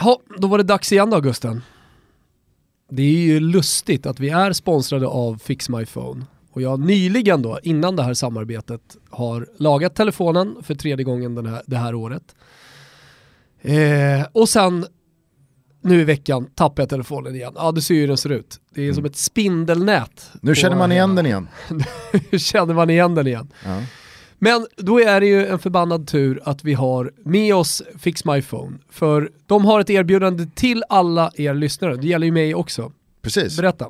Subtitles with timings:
[0.00, 1.62] Ja, då var det dags igen då Gusten.
[2.90, 6.24] Det är ju lustigt att vi är sponsrade av Fix My Phone.
[6.50, 8.80] Och jag nyligen då, innan det här samarbetet,
[9.10, 12.34] har lagat telefonen för tredje gången den här, det här året.
[13.62, 14.86] Eh, och sen
[15.80, 17.52] nu i veckan tappar jag telefonen igen.
[17.56, 18.60] Ja, du ser ju hur den ser ut.
[18.74, 18.94] Det är Mm.
[18.94, 20.30] som ett spindelnät.
[20.42, 21.48] Nu känner man igen den igen.
[22.30, 23.52] Nu känner man igen den igen.
[23.64, 23.82] Ja.
[24.38, 28.42] Men då är det ju en förbannad tur att vi har med oss Fix My
[28.42, 28.78] Phone.
[28.90, 31.96] För de har ett erbjudande till alla er lyssnare.
[31.96, 32.92] Det gäller ju mig också.
[33.22, 33.56] Precis.
[33.56, 33.86] Berätta.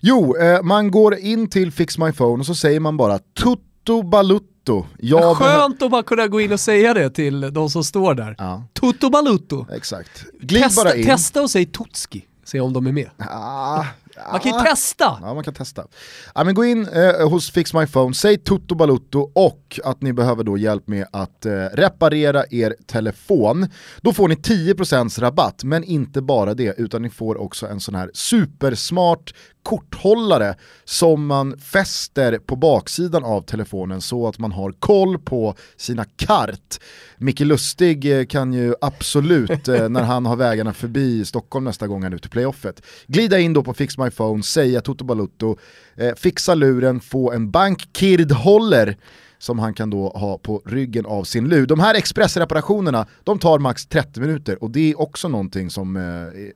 [0.00, 4.02] Jo, eh, man går in till Fix My Phone och så säger man bara tutto
[4.02, 4.86] balutto.
[4.98, 8.34] Jag Skönt att bara kunna gå in och säga det till de som står där.
[8.38, 9.66] Ja, Tutto Balutto.
[9.72, 10.24] exakt.
[10.40, 11.06] Glid Testa, bara in.
[11.06, 12.24] testa och säg Tutski.
[12.44, 13.10] Se om de är med.
[13.18, 13.84] Ah,
[14.30, 15.18] Man kan ju testa.
[15.22, 15.86] Ja, man kan testa.
[16.34, 20.12] Ja, men gå in eh, hos Fix My Phone, säg tutto balutto och att ni
[20.12, 23.68] behöver då hjälp med att eh, reparera er telefon.
[24.00, 27.94] Då får ni 10% rabatt, men inte bara det, utan ni får också en sån
[27.94, 35.18] här supersmart korthållare som man fäster på baksidan av telefonen så att man har koll
[35.18, 36.78] på sina kart.
[37.18, 42.02] Micke Lustig eh, kan ju absolut, eh, när han har vägarna förbi Stockholm nästa gång
[42.02, 45.56] han är ute i playoffet, glida in då på Fix My Phone, säga Toto Balutto,
[45.96, 48.96] eh, fixa luren, få en bankkird-håller
[49.42, 51.66] som han kan då ha på ryggen av sin lur.
[51.66, 56.02] De här expressreparationerna, de tar max 30 minuter och det är också någonting som eh,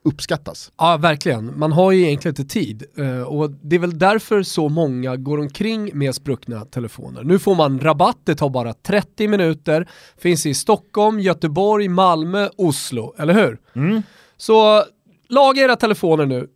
[0.04, 0.72] uppskattas.
[0.78, 1.58] Ja, verkligen.
[1.58, 2.84] Man har ju egentligen inte tid.
[2.96, 7.24] Eh, och det är väl därför så många går omkring med spruckna telefoner.
[7.24, 9.88] Nu får man rabatt, det tar bara 30 minuter.
[10.18, 13.58] Finns i Stockholm, Göteborg, Malmö, Oslo, eller hur?
[14.36, 14.84] Så
[15.28, 16.48] laga era telefoner nu.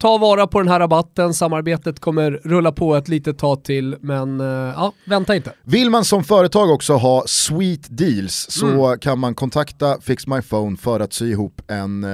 [0.00, 4.40] Ta vara på den här rabatten, samarbetet kommer rulla på ett litet tag till, men
[4.40, 5.52] eh, ja, vänta inte.
[5.64, 8.98] Vill man som företag också ha sweet deals så Mm.
[8.98, 12.10] kan man kontakta Fix My Phone för att sy ihop en, eh,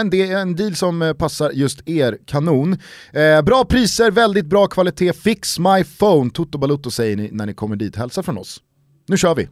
[0.00, 2.78] en, en deal som eh, passar just er kanon.
[3.12, 7.54] Eh, bra priser, väldigt bra kvalitet, Fix My Phone, Toto Balutto säger ni när ni
[7.54, 8.60] kommer dit, hälsa från oss.
[9.08, 9.48] Nu kör vi!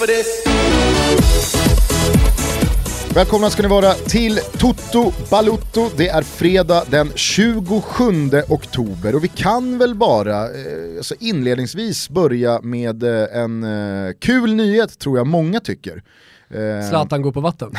[0.00, 0.44] For this?
[3.14, 5.90] Välkomna ska ni vara till Toto Balutto.
[5.96, 7.64] Det är fredag den 27
[8.48, 14.54] oktober och vi kan väl bara eh, alltså inledningsvis börja med eh, en eh, kul
[14.54, 16.02] nyhet tror jag många tycker.
[16.88, 17.72] Zlatan går på vatten.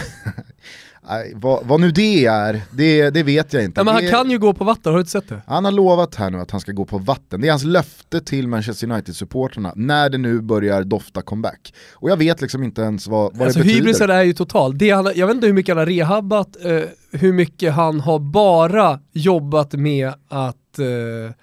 [1.09, 3.79] nej, vad, vad nu det är, det, det vet jag inte.
[3.79, 5.41] Ja, men han Det- kan ju gå på vatten, har du inte sett det?
[5.47, 7.41] han har lovat här nu att han ska gå på vatten.
[7.41, 11.73] Det är hans löfte till Manchester United-supporterna när det nu börjar dofta comeback.
[11.93, 13.79] Och jag vet liksom inte ens vad, vad Alltså det betyder.
[13.85, 14.77] hybrisen är ju total.
[14.77, 16.81] Det han, jag vet inte hur mycket han har rehabbat, eh,
[17.11, 21.33] hur mycket han har bara jobbat med att eh,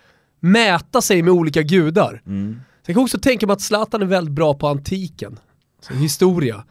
[0.41, 2.23] mäta sig med olika gudar.
[2.27, 2.61] Mm.
[2.87, 5.39] Jag kan också tänka mig att Zlatan är väldigt bra på antiken.
[5.89, 6.65] Så historia.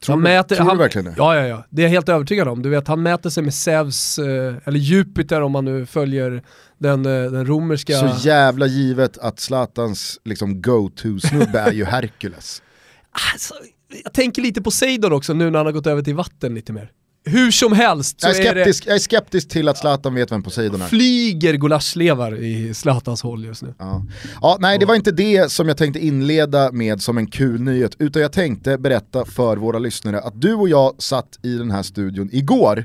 [0.00, 1.14] Tror, han mäter, tror han, du verkligen det?
[1.16, 1.64] Ja, ja, ja.
[1.70, 2.62] Det är jag helt övertygad om.
[2.62, 6.42] Du vet, han mäter sig med Zeus, eh, eller Jupiter om man nu följer
[6.78, 7.94] den, eh, den romerska...
[7.94, 12.62] Så jävla givet att Zlatans liksom, go-to-snubbe är ju Hercules.
[13.32, 13.54] Alltså,
[14.04, 16.72] jag tänker lite på Seidon också nu när han har gått över till vatten lite
[16.72, 16.90] mer.
[17.28, 20.14] Hur som helst så Jag är, är det skeptisk, jag är skeptisk till att Zlatan
[20.14, 20.86] vet vem Poseidon är.
[20.86, 23.74] flyger gulaschlevar i Zlatans håll just nu.
[23.78, 24.06] Ja.
[24.42, 27.96] ja, nej det var inte det som jag tänkte inleda med som en kul nyhet,
[27.98, 31.82] utan jag tänkte berätta för våra lyssnare att du och jag satt i den här
[31.82, 32.84] studion igår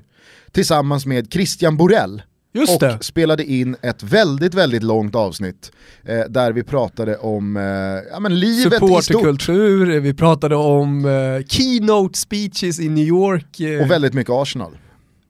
[0.52, 2.22] tillsammans med Christian Borell
[2.56, 2.98] Just och det.
[3.02, 5.72] spelade in ett väldigt, väldigt långt avsnitt
[6.04, 7.64] eh, där vi pratade om eh,
[8.12, 13.60] ja, men livet i stort Supporterkultur, vi pratade om eh, keynote speeches i New York.
[13.60, 14.78] eh, och väldigt mycket Arsenal.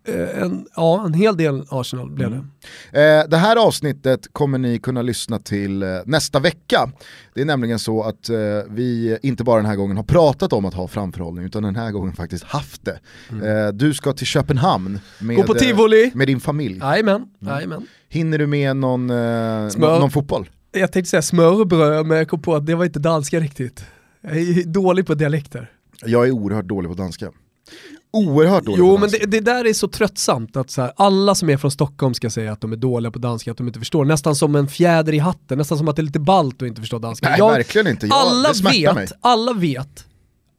[0.07, 2.49] Eh, en, ja, en hel del Arsenal blev Mm.
[2.91, 3.19] det.
[3.19, 6.89] Eh, det här avsnittet kommer ni kunna lyssna till eh, nästa vecka.
[7.33, 8.35] Det är nämligen så att eh,
[8.69, 11.91] vi inte bara den här gången har pratat om att ha framförhållning utan den här
[11.91, 12.99] gången faktiskt haft det.
[13.49, 15.93] Eh, du ska till Köpenhamn med, Mm.
[15.93, 16.77] Eh, med din familj.
[16.79, 17.87] Jajamän, jajamän.
[18.09, 19.69] Hinner du med någon, någon,
[19.99, 20.49] någon fotboll?
[20.71, 23.85] Jag tänkte säga smörbröd, men jag kom på att det var inte danska riktigt.
[24.21, 25.71] Jag är dålig på dialekter.
[26.05, 27.31] Jag är oerhört dålig på danska.
[28.13, 31.49] Oerhört dålig Jo men det, det där är så tröttsamt att så här, alla som
[31.49, 34.05] är från Stockholm ska säga att de är dåliga på danska, att de inte förstår.
[34.05, 36.81] Nästan som en fjäder i hatten, nästan som att det är lite ballt att inte
[36.81, 37.29] förstå danska.
[37.29, 39.07] Nej Jag- verkligen inte, jag, alla, vet, mig.
[39.21, 40.05] alla vet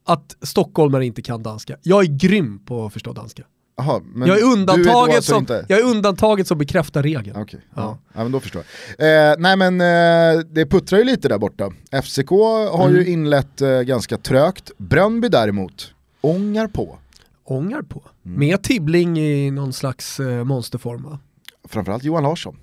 [0.06, 1.76] att stockholmare inte kan danska.
[1.82, 3.42] Jag är grym på att förstå danska.
[3.80, 7.36] Aha, men Jag är, undantaget alltså som, inte- jag är undantaget som bekräftar regeln.
[7.42, 7.82] Okej, ja.
[7.82, 7.98] Ja.
[8.14, 8.22] ja.
[8.22, 8.62] men då förstår
[8.98, 9.30] jag.
[9.30, 11.70] Eh, nej men eh, det puttrar ju lite där borta.
[12.02, 12.96] FCK har Mm.
[12.96, 14.70] ju inlett eh, ganska trögt.
[14.78, 15.90] Brönnby däremot
[16.20, 16.98] ångar på.
[17.44, 18.02] Ångar på.
[18.24, 18.38] Mm.
[18.38, 21.18] Med Tibbling i någon slags eh, monsterform va?
[21.68, 22.56] Framförallt Johan Larsson.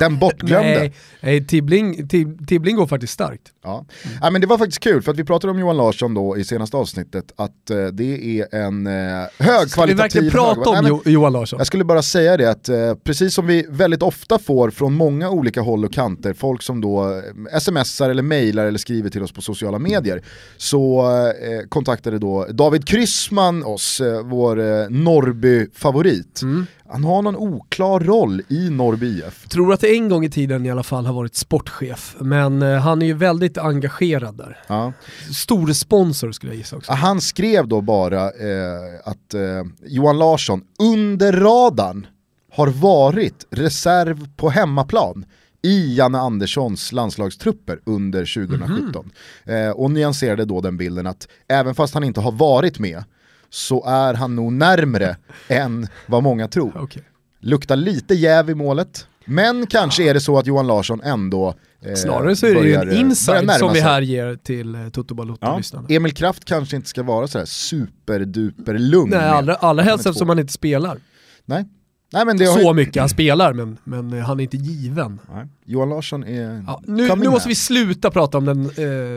[0.00, 0.78] Den bortglömde.
[0.78, 3.42] Nej, nej Tibbling, Tib, Tibbling går faktiskt starkt.
[3.64, 3.84] Ja.
[4.20, 6.44] ja, men det var faktiskt kul för att vi pratade om Johan Larsson då i
[6.44, 8.92] senaste avsnittet att eh, det är en eh,
[9.38, 9.68] högkvalitativ...
[9.68, 11.58] Ska vi verkligen prata hög- om Nej, men- jo, Johan Larsson?
[11.58, 15.30] Jag skulle bara säga det att eh, precis som vi väldigt ofta får från många
[15.30, 17.22] olika håll och kanter, folk som då
[17.52, 20.22] eh, smsar eller mejlar eller skriver till oss på sociala medier,
[20.56, 26.42] så eh, kontaktade då David Kryssman oss, eh, vår eh, Norrby-favorit.
[26.42, 26.66] Mm.
[26.92, 29.48] Han har någon oklar roll i Norrby IF.
[29.48, 32.78] Tror att det en gång i tiden i alla fall har varit sportchef, men eh,
[32.78, 34.58] han är ju väldigt engagerad där.
[34.66, 34.92] Ja.
[35.34, 36.92] Stor sponsor skulle jag gissa också.
[36.92, 39.40] Han skrev då bara eh, att eh,
[39.86, 42.06] Johan Larsson under radarn
[42.52, 45.24] har varit reserv på hemmaplan
[45.62, 49.10] i Janne Anderssons landslagstrupper under 2017.
[49.44, 53.04] Eh, och nyanserade då den bilden att även fast han inte har varit med
[53.52, 55.16] så är han nog närmre
[55.48, 56.72] än vad många tror.
[56.82, 57.02] Okej.
[57.40, 61.94] Luktar lite jäv i målet, men kanske är det så att Johan Larsson ändå eh,
[61.94, 65.14] Snarare så är det ju en eh, insight som vi här ger till eh, Toto
[65.14, 65.86] Balotto-lyssnarna.
[65.90, 69.10] Emil Kraft kanske inte ska vara sådär superduper lugn.
[69.10, 70.98] Nej, allra, allra helst eftersom han inte spelar.
[71.44, 71.64] Nej.
[72.12, 72.74] Nej men det Så ju...
[72.74, 75.20] mycket han spelar, men, men eh, han är inte given.
[75.34, 75.46] Nej.
[75.64, 78.64] Johan Larsson är Ja, nu, nu måste vi sluta prata om den,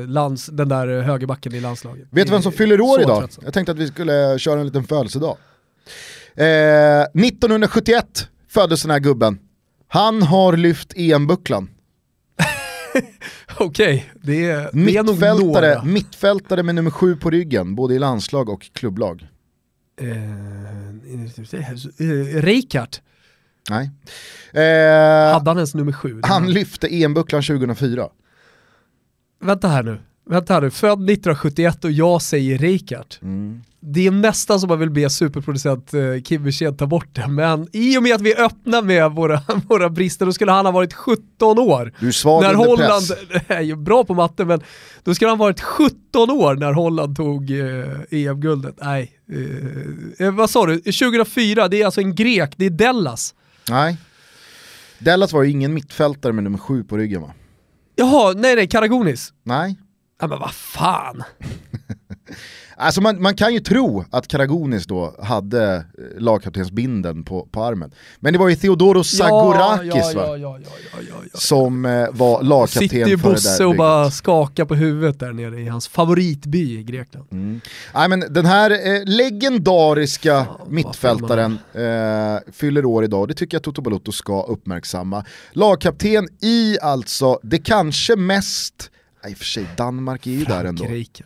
[0.02, 2.08] eh, lands, den där eh, högerbacken i landslaget.
[2.12, 3.20] Vet du vem som fyller år idag?
[3.20, 3.46] tröttsamt.
[3.46, 5.38] Jag tänkte att vi skulle köra en liten födelsedag.
[6.36, 9.40] Eh, 1971 föddes den här gubben.
[9.88, 11.70] Han har lyft EM-bucklan.
[13.60, 15.84] Okej, det, är- det är nog Mittfältare, några.
[15.84, 19.28] mittfältare med nummer sju på ryggen, både i landslag och klubblag.
[19.98, 20.08] Eh,
[22.00, 23.02] eh, Reikart,
[23.70, 23.92] Nej.
[24.54, 26.20] Eh, hade han ens nummer sju?
[26.24, 28.10] han lyfte EM-bucklan 2004.
[29.42, 30.70] Vänta här nu, vänta här nu.
[30.70, 33.20] Född 1971 och jag säger Reikart.
[33.22, 33.62] Mm.
[33.80, 37.68] Det är nästan som man vill be superproducent eh, Kim Wirsén ta bort det, men
[37.72, 40.94] i och med att vi öppnar med våra, våra brister, då skulle han ha varit
[40.94, 41.94] 17 år.
[42.00, 43.44] Du är svag när under Holland, press.
[43.48, 44.62] är ju bra på matte, men
[45.04, 48.76] då skulle han ha varit 17 år när Holland tog eh, EM-guldet.
[48.82, 49.12] Nej,
[50.20, 50.78] eh, eh, vad sa du?
[50.78, 53.34] 2004, det är alltså en grek, det är Dellas.
[53.70, 53.98] Nej.
[55.00, 57.34] Dallas var ju ingen mittfältare med nummer sju på ryggen va?
[57.96, 59.34] Jaha, nej nej, Karagonis.
[59.44, 59.78] Nej.
[60.20, 61.24] Ja men vad fan.
[62.78, 65.84] Alltså man, man kan ju tro att Karagonis då hade eh,
[66.18, 67.92] lagkaptensbinden på, på armen.
[68.20, 70.38] Men det var ju Theodoros Zagorakis ja, va?
[70.38, 70.70] ja, ja.
[71.34, 75.20] Som eh, var lagkapten Sitter ju för det Bosse där och bara skakar på huvudet
[75.20, 77.28] där nere i hans favoritby i Grekland.
[77.32, 77.62] Mm.
[77.94, 83.82] Nej, men den här eh, legendariska mittfältaren eh, fyller år idag, det tycker jag Toto
[83.82, 85.26] Balotto ska uppmärksamma.
[85.52, 88.92] Lagkapten i alltså det kanske mest,
[89.30, 90.84] i och för sig Danmark är ju där ändå.
[90.84, 91.24] Frankrike.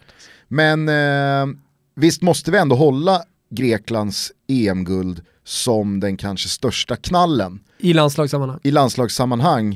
[0.47, 1.55] Men eh,
[1.95, 8.59] visst måste vi ändå hålla Greklands EM-guld som den kanske största knallen I landslagssammanhang.
[8.63, 9.73] i landslagssammanhang,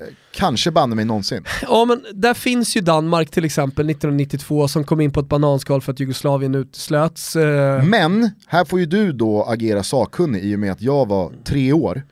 [0.00, 1.44] eh, kanske banne mig någonsin.
[1.62, 5.80] Ja men där finns ju Danmark till exempel 1992 som kom in på ett bananskal
[5.80, 7.36] för att Jugoslavien uteslöts.
[7.36, 11.32] Eh, Men här får ju du då agera sakkunnig i och med att jag var
[11.44, 12.02] tre år.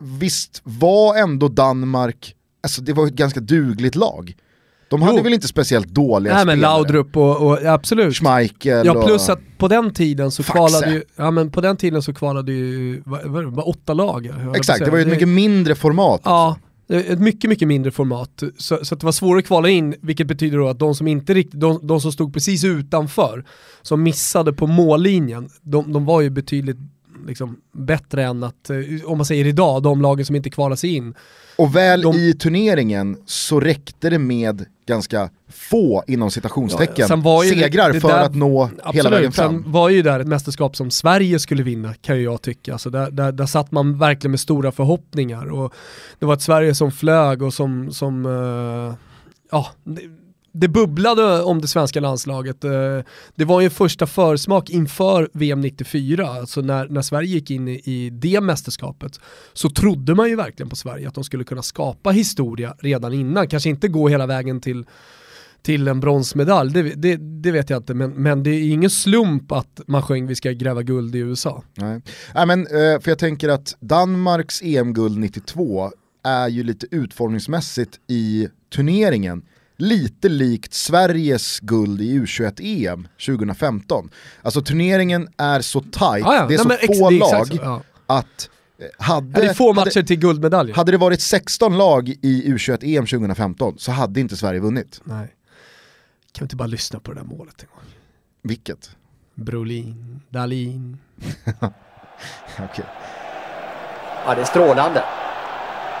[0.00, 4.36] Visst var ändå Danmark, alltså det var ett ganska dugligt lag.
[4.90, 5.22] De hade Jo.
[5.22, 6.72] väl inte speciellt dåliga Nej men spelare?
[6.76, 8.16] Laudrup och, och absolut.
[8.16, 10.58] Schmeichel Ja plus att på den tiden så Faxe.
[10.58, 13.94] kvalade ju, ja men på den tiden så kvalade ju, vad, vad, var bara åtta
[13.94, 14.30] lag.
[14.56, 16.20] Exakt, det var ju ett mycket mindre format.
[16.24, 16.56] Ja,
[16.88, 18.42] ett mycket, mycket mindre format.
[18.58, 21.08] Så, så att det var svårare att kvala in, vilket betyder då att de som
[21.08, 23.44] inte riktigt, de, de som stod precis utanför,
[23.82, 26.76] som missade på mållinjen, de, de var ju betydligt
[27.26, 30.94] liksom, bättre än att, eh, om man säger idag, de lagen som inte kvalar sig
[30.94, 31.14] in.
[31.58, 37.54] Och väl De- i turneringen så räckte det med ganska få, inom citationstecken, Ja, ju
[37.54, 39.62] det- segrar det för där- att nå hela vägen Absolut, fram.
[39.62, 42.72] sen var ju där ett mästerskap som Sverige skulle vinna kan ju jag tycka.
[42.72, 45.74] Alltså där, där, där satt man verkligen med stora förhoppningar och
[46.18, 48.94] det var ett Sverige som flög och som, som eh,
[49.50, 49.66] ja,
[50.54, 52.64] det, bubblade om det svenska landslaget.
[52.64, 52.70] Eh,
[53.34, 57.68] det var ju en första försmak inför VM 94, alltså när, när Sverige gick in
[57.68, 59.20] i, i det mästerskapet,
[59.52, 63.48] så trodde man ju verkligen på Sverige att de skulle kunna skapa historia redan innan,
[63.48, 64.86] kanske inte gå hela vägen till
[65.62, 69.52] till en bronsmedalj, det, det, det vet jag inte, men, men det är ingen slump
[69.52, 71.62] att man sjöng vi ska gräva guld i USA.
[71.74, 72.02] Nej.
[72.34, 75.90] Nej, men, eh, för jag tänker att Danmarks EM-guld 92
[76.24, 79.42] är ju lite utformningsmässigt i turneringen
[79.76, 84.10] lite likt Sveriges guld i U21-EM 2015.
[84.42, 86.46] Alltså turneringen är så tight, Ja, ja.
[86.48, 87.82] det är Nej, så få det är lag så, ja.
[88.06, 90.74] att eh, hade, Det är få matcher hade, till guldmedaljer.
[90.76, 95.00] hade det varit 16 lag i U21-EM 2015 så hade inte Sverige vunnit.
[95.04, 95.34] Nej.
[96.32, 97.84] Kan vi inte bara lyssna på det där målet en gång?
[98.42, 98.90] Vilket?
[99.34, 100.98] Brolin, Dalin.
[102.58, 102.84] Okej.
[104.26, 105.04] Ja, det är strålande.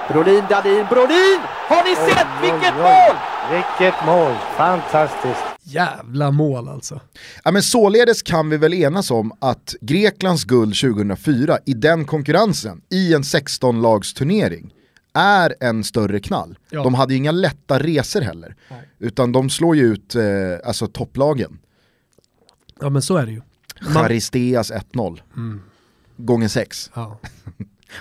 [0.08, 1.40] Brolin, Dahlin, Brolin!
[1.68, 3.16] Har ni sett vilket mål?
[3.50, 4.32] Vilket mål!
[4.56, 5.44] Fantastiskt!
[5.62, 7.00] Jävla mål alltså.
[7.44, 12.80] Ja, men således kan vi väl enas om att Greklands guld 2004 i den konkurrensen,
[12.90, 14.70] i en 16-lagsturnering,
[15.14, 16.58] är en större knall.
[16.70, 16.82] Ja.
[16.82, 18.88] De hade ju inga lätta resor heller, Nej.
[18.98, 20.22] utan de slår ju ut eh,
[20.64, 21.58] alltså topplagen.
[22.80, 23.42] Ja men så är det ju.
[23.82, 25.20] Man- Charisteas 1-0,
[26.16, 26.90] gånger 6.
[26.94, 27.18] Ja.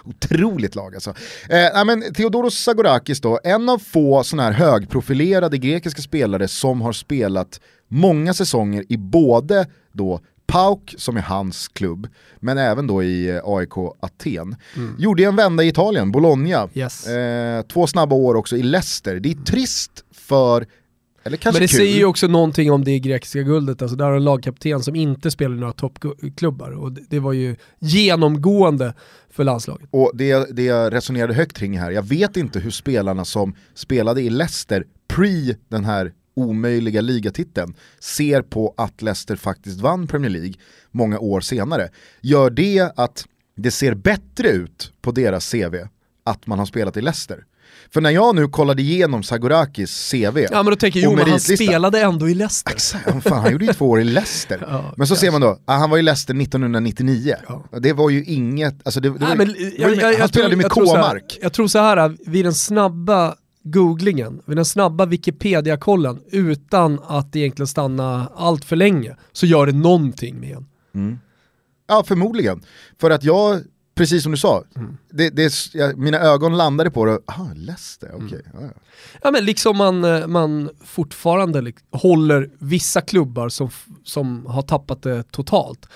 [0.03, 1.13] Otroligt lag alltså.
[1.49, 6.93] Eh, men Theodoros Sagorakis då, en av få sådana här högprofilerade grekiska spelare som har
[6.93, 12.07] spelat många säsonger i både då PAOK, som är hans klubb,
[12.39, 14.55] men även då i eh, AIK Aten.
[14.97, 16.69] Gjorde en vända i Italien, Bologna.
[16.73, 17.07] Yes.
[17.07, 19.19] Eh, två snabba år också i Leicester.
[19.19, 20.67] Det är trist för,
[21.23, 21.67] Men det kul.
[21.67, 25.31] säger ju också någonting om det grekiska guldet, alltså där har en lagkapten som inte
[25.31, 28.93] spelar i några toppklubbar och det, det var ju genomgående
[29.29, 29.89] för landslaget.
[29.91, 34.21] Och det, det jag resonerade högt kring här, jag vet inte hur spelarna som spelade
[34.21, 40.53] i Leicester pre den här omöjliga ligatiteln ser på att Leicester faktiskt vann Premier League
[40.91, 41.89] många år senare.
[42.21, 43.25] Gör det att
[43.55, 45.75] det ser bättre ut på deras CV
[46.23, 47.45] att man har spelat i Leicester?
[47.93, 51.29] För när jag nu kollade igenom Sagorakis CV Ja men då tänker jag, jo men
[51.29, 52.71] han spelade ändå i Leicester.
[52.71, 54.65] Exakt, fan, han gjorde ju två år i Leicester.
[54.69, 57.35] Ja, men så ser man då, ah, han var i Leicester 1999.
[57.47, 57.79] Ja.
[57.79, 60.55] Det var ju inget, alltså det, det Nej, var, men, var jag, jag, han spelade
[60.55, 61.39] med K-mark.
[61.41, 67.67] jag tror så här, vid den snabba googlingen, vid den snabba Wikipedia-kollen, utan att egentligen
[67.67, 71.19] stanna allt för länge, så gör det någonting med en.
[71.87, 72.61] Ja, förmodligen.
[73.01, 73.61] För att jag,
[73.95, 74.97] precis som du sa, Mm.
[75.09, 78.41] det, det, jag, mina ögon landade på det, ah, Leicester, okej.
[78.53, 78.61] Mm.
[78.61, 78.69] ja, ja.
[79.21, 83.69] Ja men liksom man, eh, man fortfarande håller vissa klubbar som,
[84.03, 85.89] som har tappat det totalt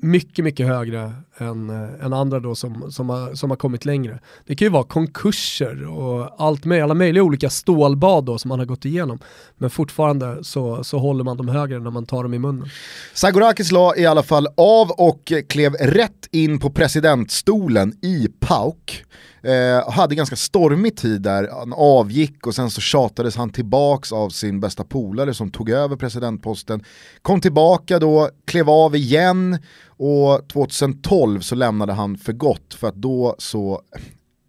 [0.00, 4.18] mycket, mycket högre än, eh, än andra då som, som, har, som har kommit längre.
[4.46, 8.58] Det kan ju vara konkurser och allt med, alla möjliga olika stålbad då som man
[8.58, 9.18] har gått igenom.
[9.56, 12.68] Men fortfarande så, så håller man dem högre när man tar dem i munnen.
[13.14, 19.04] Sagorakis la i alla fall av och klev rätt in på presidentstolen i PAOK.
[19.42, 24.30] Eh, hade ganska stormig tid där, han avgick och sen så tjatades han tillbaks av
[24.30, 26.84] sin bästa polare som tog över presidentposten.
[27.22, 32.94] Kom tillbaka då, klev av igen och 2012 så lämnade han för gott för att
[32.94, 33.82] då så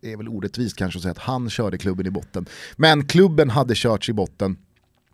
[0.02, 2.46] det är väl orättvist kanske att säga att han körde klubben i botten.
[2.76, 4.58] Men klubben hade körts i botten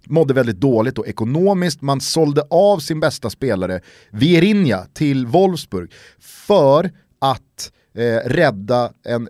[0.07, 1.81] mådde väldigt dåligt och ekonomiskt.
[1.81, 9.29] Man sålde av sin bästa spelare, Vierinha, till Wolfsburg för att eh, rädda en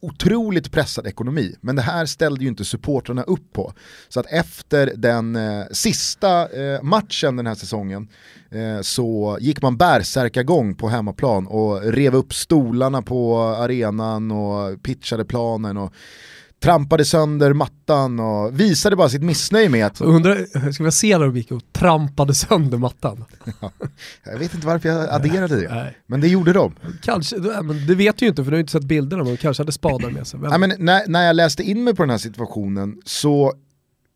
[0.00, 1.56] otroligt pressad ekonomi.
[1.60, 3.72] Men det här ställde ju inte supportrarna upp på.
[4.08, 8.08] Så att efter den eh, sista eh, matchen den här säsongen
[8.50, 15.24] eh, så gick man bärsärkagång på hemmaplan och rev upp stolarna på arenan och pitchade
[15.24, 15.92] planen och
[16.60, 21.26] trampade sönder mattan och visade bara sitt missnöje med att, undrar, ska vi se när
[21.26, 23.24] de gick och trampade sönder mattan?
[24.24, 25.98] jag vet inte varför jag adderade det, Nej.
[26.06, 26.74] men det gjorde de.
[27.02, 29.24] Kanske, ja, men det vet du ju inte för du har ju inte sett bilderna
[29.24, 30.40] men de kanske hade spadar med sig.
[30.42, 33.52] Ja, men när, när jag läste in mig på den här situationen så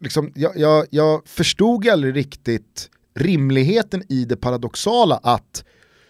[0.00, 5.64] liksom, jag, jag, jag förstod aldrig riktigt rimligheten i det paradoxala att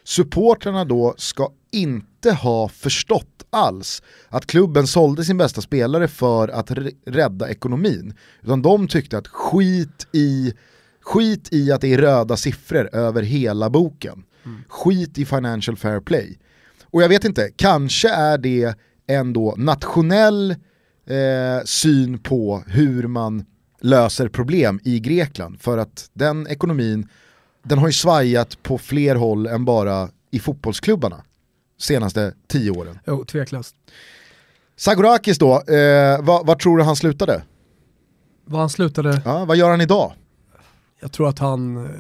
[0.05, 6.71] supportrarna då ska inte ha förstått alls att klubben sålde sin bästa spelare för att
[7.07, 8.15] rädda ekonomin.
[8.43, 10.55] Utan de tyckte att skit i,
[11.01, 14.25] skit i att det är röda siffror över hela boken.
[14.69, 16.39] Skit i financial fair play.
[16.85, 20.51] Och jag vet inte, kanske är det ändå nationell
[21.07, 23.45] eh, syn på hur man
[23.81, 25.61] löser problem i Grekland.
[25.61, 27.09] För att den ekonomin,
[27.63, 31.25] den har ju svajat på fler håll än bara i fotbollsklubbarna
[31.81, 32.99] senaste tio åren.
[33.07, 33.77] Jo, tveklöst.
[34.77, 37.43] Sagorakis då, eh, vad, vad tror du han slutade?
[38.45, 40.13] Vad han slutade, Ja, vad gör han idag?
[41.03, 41.91] jag tror att han, eh,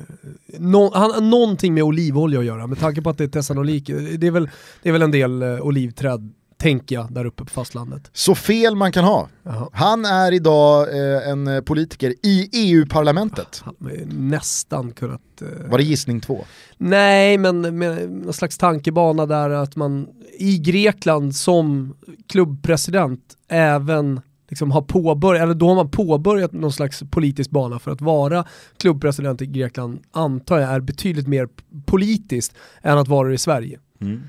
[0.59, 3.87] nå, han har någonting med olivolja att göra med tanke på att det är Thessalonik.
[4.19, 4.49] Det är väl,
[4.83, 8.11] det är väl en del eh, olivträd, tänker jag, där uppe på fastlandet.
[8.12, 9.29] Så fel man kan ha.
[9.43, 9.69] Jaha.
[9.73, 13.64] Han är idag eh, en politiker i EU-parlamentet.
[13.81, 15.21] Ju nästan kunnat...
[15.43, 16.45] eh, Var det gissning två?
[16.76, 21.95] Nej, men med någon slags tankebana där att man i Grekland som
[22.29, 27.90] klubbpresident även liksom har påbörjat, eller då har man påbörjat någon slags politisk bana för
[27.90, 28.45] att vara
[28.76, 31.49] klubbpresident i Grekland, antar jag är betydligt mer
[31.87, 32.52] politiskt
[32.83, 33.79] än att vara det i Sverige.
[34.00, 34.23] Mm.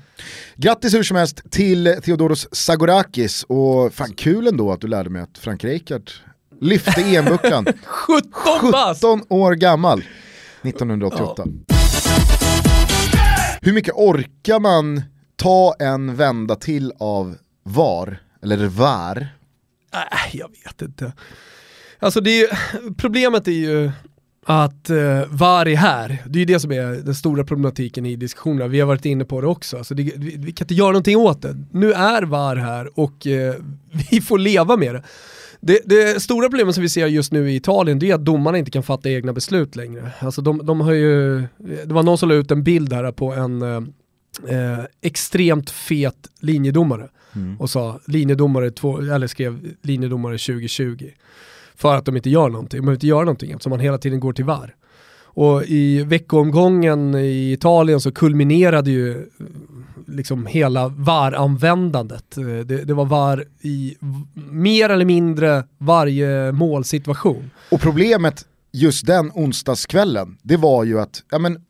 [0.56, 5.22] Grattis hur som helst till Theodoros Sagorakis och fan kul ändå att du lärde mig
[5.22, 6.10] att Frank Rijkaard
[6.60, 7.66] lyfte EM-bucklan.
[7.84, 9.00] 17 bast!
[9.00, 10.04] 17 år gammal,
[10.62, 11.44] 1988.
[11.46, 11.74] Ja.
[13.62, 15.02] Hur mycket orkar man
[15.36, 19.28] ta en vända till av VAR, eller VAR?
[19.94, 21.12] Äh, jag vet inte.
[21.98, 22.58] Alltså det är,
[22.94, 23.90] problemet är ju
[24.46, 26.22] att uh, VAR är här.
[26.26, 28.68] Det är ju det som är den stora problematiken i diskussionerna.
[28.68, 29.76] Vi har varit inne på det också.
[29.76, 31.56] Alltså det, vi, vi, kan inte göra någonting åt det.
[31.70, 33.54] Nu är VAR här och uh,
[34.10, 35.02] vi får leva med det.
[35.64, 38.58] Det, det, stora problemet som vi ser just nu i Italien det är att domarna
[38.58, 40.12] inte kan fatta egna beslut längre.
[40.18, 41.38] Alltså de, de har ju,
[41.84, 43.76] det var någon som la ut en bild här på en eh,
[44.48, 47.60] eh extremt fet linjedomare mm.
[47.60, 51.10] och sa linjedomare, två, eller skrev linjedomare 2020.
[51.82, 54.20] För att de inte gör någonting, de behöver inte göra någonting eftersom man hela tiden
[54.20, 54.74] går till VAR.
[55.34, 59.46] Och i veckoomgången i Italien så kulminerade ju eh,
[60.06, 62.36] liksom hela VAR-användandet.
[62.36, 63.96] Eh, det, det, var VAR i
[64.50, 67.50] mer eller mindre varje målsituation.
[67.70, 71.64] Och problemet just den onsdagskvällen, det var ju att, ja men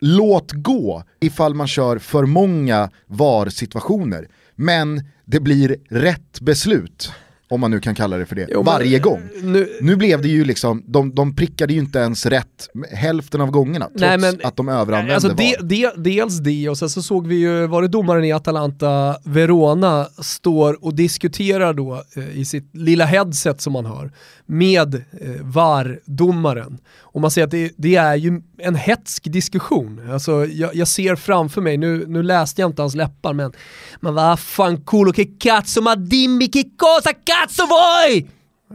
[0.00, 4.28] låt gå ifall man kör för många VAR-situationer.
[4.54, 7.12] Men det blir rätt beslut
[7.48, 9.22] om man nu kan kalla det för det, jo, varje gång.
[9.42, 13.50] Nu, nu, blev det ju liksom, de, de prickade ju inte ens rätt hälften av
[13.50, 17.02] gångerna, trots nej, men, att de överanvände alltså de, de, Dels det, och sen så
[17.02, 22.44] såg vi ju, var det domaren i Atalanta, Verona, står och diskuterar då eh, i
[22.44, 24.12] sitt lilla headset som man har,
[24.46, 26.78] med eh, VAR-domaren.
[27.00, 30.10] Och man ser att det, det, är ju en hetsk diskussion.
[30.12, 33.52] Alltså, jag, jag, ser framför mig, nu, nu läste jag inte hans läppar, men
[34.00, 38.26] man var fan culo che cazzo ma dimmi che cosa cazzo voi!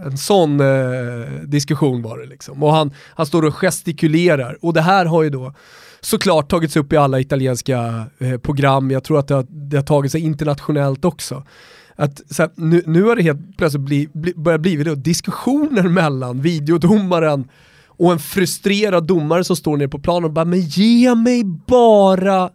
[0.05, 2.63] En sån eh, diskussion var det liksom.
[2.63, 4.57] Och han, han står och gestikulerar.
[4.61, 5.53] Och det här har ju då
[6.01, 8.91] såklart tagits upp i alla italienska eh, program.
[8.91, 11.43] Jag tror att det har, det har tagit sig internationellt också.
[12.01, 15.83] Att, så här, nu, nu har det helt plötsligt bli, bli, börjat bli det, diskussioner
[15.83, 17.49] mellan videodomaren
[17.87, 22.49] och en frustrerad domare som står nere på planen och bara “men ge mig bara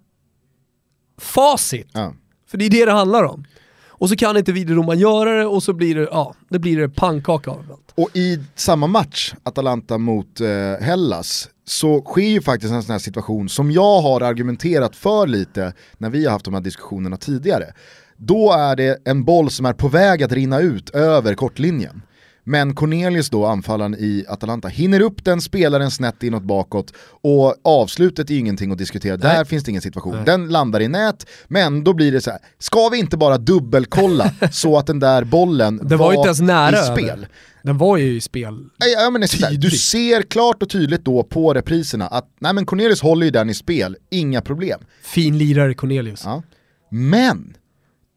[1.21, 1.89] facit”.
[1.93, 2.15] Ja.
[2.51, 3.45] För det är det det handlar om.
[3.89, 6.89] Och så kan inte videodomaren göra det och så blir det, ja, det blir det
[6.89, 7.93] pannkaka av allt.
[7.95, 10.49] Och i samma match, Atalanta mot eh,
[10.81, 15.73] Hellas, så sker ju faktiskt en sån här situation som jag har argumenterat för lite
[15.99, 17.73] när vi har haft de här diskussionerna tidigare.
[18.17, 22.03] Då är det en boll som är på väg att rinna ut över kortlinjen.
[22.49, 27.55] Men Cornelius då, anfallaren i Atalanta, hinner upp den, spelar den snett inåt bakåt och
[27.65, 29.37] avslutet är ingenting att diskutera, Nej.
[29.37, 30.15] där finns det ingen situation.
[30.15, 30.25] Nej.
[30.25, 34.31] Den landar i nät, men då blir det så här, ska vi inte bara dubbelkolla
[34.53, 37.11] så att den där bollen den var, var inte ens nära i spel?
[37.11, 37.29] Över.
[37.63, 38.59] Den var ju i spel
[38.99, 43.03] ja, men där, Du ser klart och tydligt då på repriserna att nej, men Cornelius
[43.03, 44.81] håller ju den i spel, inga problem.
[45.03, 46.23] Fin lirare Cornelius.
[46.25, 46.43] Ja.
[46.91, 47.55] Men,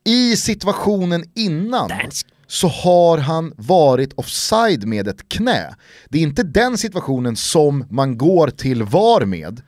[0.03, 5.75] i situationen innan Dansk så har han varit offside med ett knä.
[6.09, 9.61] Det är inte den situationen som man går till VAR med,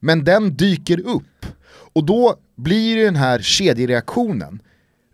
[0.00, 1.46] men den dyker upp.
[1.66, 4.62] Och då blir det den här kedjereaktionen.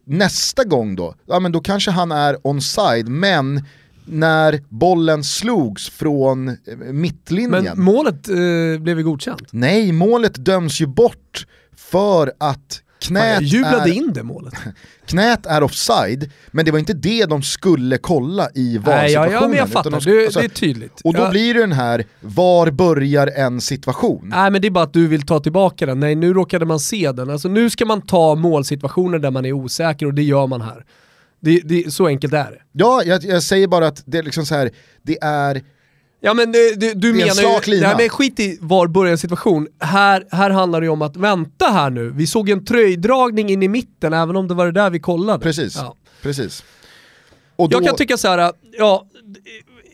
[0.04, 3.64] Nästa gång då, ja men då kanske han är onside, men
[4.04, 7.64] när bollen slogs från eh, mittlinjen.
[7.64, 9.42] Men målet eh, blev ju godkänt?
[9.50, 14.54] Nej, målet döms ju bort för att knät jag jublade är, in det målet.
[15.06, 19.32] knät är offside, men det var inte det de skulle kolla i VAR-situationen.
[19.32, 21.00] Ja, ja, men jag fattar, de, det, alltså, det, är tydligt.
[21.04, 21.30] Och då ja.
[21.30, 24.28] blir det den här, var börjar en situation?
[24.34, 26.80] Nej men det är bara att du vill ta tillbaka den, nej nu råkade man
[26.80, 27.30] se den.
[27.30, 30.84] Alltså nu ska man ta målsituationer där man är osäker och det gör man här.
[31.40, 32.58] Det, det, så enkelt är det.
[32.72, 34.70] Ja, jag, jag säger bara att det är liksom så här,
[35.02, 35.62] det är
[36.20, 39.68] Ja men du, du, du menar ju, nej, men skit i var börjar situation.
[39.78, 43.62] Här, här handlar det ju om att vänta här nu, vi såg en tröjdragning in
[43.62, 45.44] i mitten även om det var det där vi kollade.
[45.44, 45.94] Precis, ja.
[46.22, 46.64] precis.
[47.56, 47.68] Då...
[47.70, 49.06] Jag kan tycka så här, ja,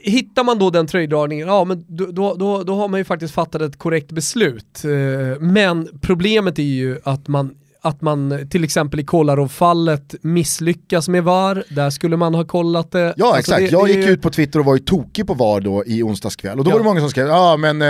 [0.03, 3.63] hittar man då den tröjdragningen, ja men då, då, då har man ju faktiskt fattat
[3.63, 4.85] ett korrekt beslut.
[4.85, 7.55] Eh, men problemet är ju att man
[7.87, 13.15] att man till exempel i Kolarov-fallet misslyckas med VAR, där skulle man ha kollat det.
[13.17, 14.13] Ja alltså exakt, det, jag det gick ju...
[14.13, 16.71] ut på Twitter och var ju tokig på VAR då i onsdags kväll och då
[16.71, 16.75] ja.
[16.75, 17.89] var det många som skrev, ja men eh,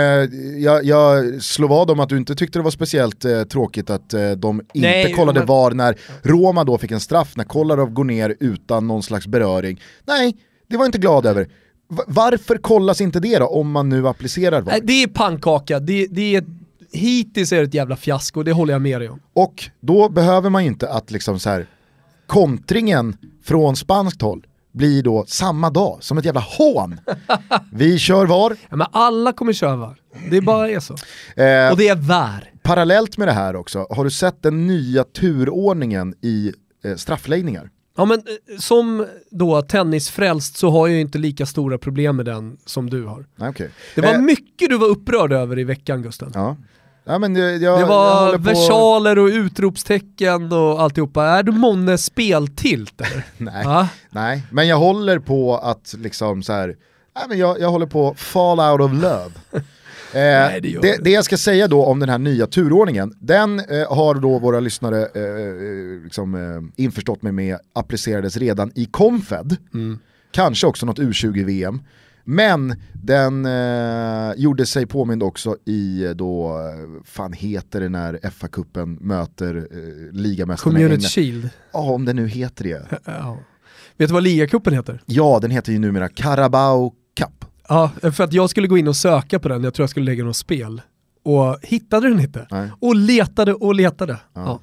[0.57, 4.13] jag, jag slår vad om att du inte tyckte det var speciellt eh, tråkigt att
[4.13, 5.47] eh, de inte Nej, kollade men...
[5.47, 9.81] VAR när Roma då fick en straff, när Kolarov går ner utan någon slags beröring.
[10.07, 10.37] Nej,
[10.69, 11.47] det var jag inte glad över.
[12.07, 14.79] Varför kollas inte det då om man nu applicerar VAR?
[14.83, 16.43] Det är pannkaka, det, det är
[16.91, 19.19] hittills är det ett jävla fiasko, det håller jag med dig om.
[19.33, 21.67] Och då behöver man inte att liksom så här,
[22.27, 26.99] kontringen från spanskt håll blir då samma dag, som ett jävla hån.
[27.73, 28.55] Vi kör VAR.
[28.69, 29.97] Ja, men alla kommer köra VAR.
[30.31, 30.93] Det bara är så.
[31.41, 32.51] Eh, Och det är VAR.
[32.63, 36.53] parallellt med det här också, har du sett den nya turordningen i
[36.85, 37.69] eh, straffläggningar?
[37.97, 42.25] Ja men eh, som då tennisfrälst så har jag ju inte lika stora problem med
[42.25, 43.25] den som du har.
[43.39, 43.69] Okej.
[43.95, 46.31] Det var Eh, mycket du var upprörd över i veckan Gusten.
[46.33, 46.57] Ja.
[47.07, 51.25] Ja, men jag, jag, Det jag var på- versaler och utropstecken och alltihopa.
[51.25, 53.01] Är du månne speltilt?
[53.37, 53.65] Nej.
[53.65, 53.89] Va?
[54.09, 56.67] Nej, men jag håller på att liksom så här,
[57.15, 59.31] nej, men jag, jag håller på fall out of love.
[60.13, 63.59] Eh, Nej, det det, det jag ska säga då om den här nya turordningen, den
[63.59, 68.85] eh, har då våra lyssnare eh, eh, liksom, eh, införstått med med applicerades redan i
[68.85, 69.99] Confed, Mm.
[70.31, 71.81] kanske också något U20-VM,
[72.29, 78.13] men den eh, gjorde sig påmind också i eh, då, eh, fan heter det när
[78.13, 81.09] FA-cupen möter eh, ligamästarna Community England?
[81.09, 81.49] Shield.
[81.71, 82.85] Ja, om det nu heter det.
[83.05, 83.37] Ja.
[83.97, 85.01] Vet du vad ligacupen heter?
[85.05, 87.45] Ja, den heter ju numera Carabao Cup.
[87.69, 90.05] Ja, för att jag skulle gå in och söka på den, jag tror jag skulle
[90.05, 90.81] lägga något spel.
[91.23, 92.47] Och hittade den inte.
[92.51, 92.71] Nej.
[92.79, 94.17] Och letade och letade.
[94.33, 94.59] Ja, dumt.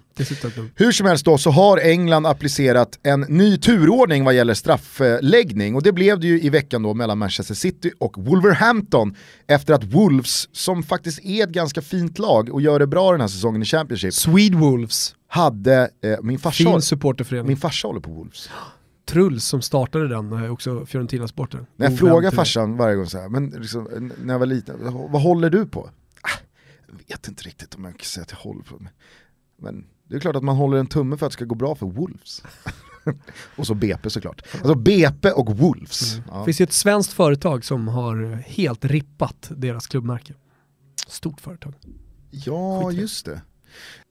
[0.74, 5.82] Hur som helst då så har England applicerat en ny turordning vad gäller straffläggning och
[5.82, 9.14] det blev det ju i veckan då mellan Manchester City och Wolverhampton
[9.46, 13.20] efter att Wolves, som faktiskt är ett ganska fint lag och gör det bra den
[13.20, 17.46] här säsongen i Championship, Swede Wolves, hade, eh, min, farsa, fin supporterförening.
[17.46, 18.50] min farsa håller på Wolves.
[19.06, 21.66] Truls som startade den är också Fiorentina-sporten.
[21.76, 24.76] När jag frågar farsan varje gång så här, men liksom, när jag var liten,
[25.10, 25.90] vad håller du på?
[26.20, 26.28] Ah,
[26.86, 28.80] jag vet inte riktigt om jag kan säga att jag håller på.
[29.56, 31.74] Men det är klart att man håller en tumme för att det ska gå bra
[31.74, 32.42] för Wolves.
[33.56, 34.42] och så BP såklart.
[34.52, 36.14] Alltså BP och Wolves.
[36.16, 36.44] Det Ja.
[36.44, 40.34] finns ju ett svenskt företag som har helt rippat deras klubbmärke.
[41.06, 41.74] Stort företag.
[42.30, 42.92] Ja, Skitsamma.
[42.92, 43.40] just det.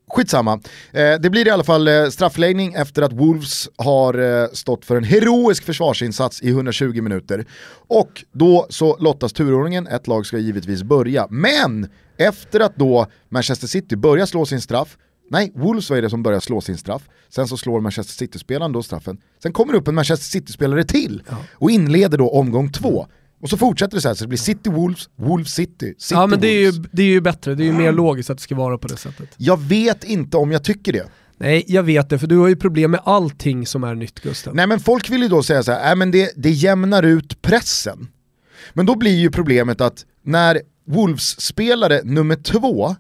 [0.07, 0.53] Skitsamma.
[0.91, 4.95] Eh, det blir i alla fall eh, straffläggning efter att Wolves har eh, stått för
[4.95, 7.45] en heroisk försvarsinsats i 120 minuter.
[7.87, 11.27] Och då så lottas turordningen, ett lag ska givetvis börja.
[11.29, 14.97] Men efter att då Manchester City börjar slå sin straff,
[15.33, 18.83] nej, Wolves var det som börjar slå sin straff, sen så slår Manchester City-spelaren då
[18.83, 23.07] straffen, sen kommer det upp en Manchester City-spelare till och inleder då omgång två.
[23.41, 26.27] Och så fortsätter det så här, så det blir City Wolves, Wolves City, City ja
[26.27, 28.43] men det är, ju, det är ju bättre, det är ju mer logiskt att det
[28.43, 29.29] ska vara på det sättet.
[29.37, 31.09] Jag vet inte om jag tycker det.
[31.37, 34.55] Nej, jag vet det, för du har ju problem med allting som är nytt Gusten.
[34.55, 37.41] Nej men folk vill ju då säga så här, äh, men det, det jämnar ut
[37.41, 38.07] pressen.
[38.73, 42.95] Men då blir ju problemet att när Wolves-spelare nummer två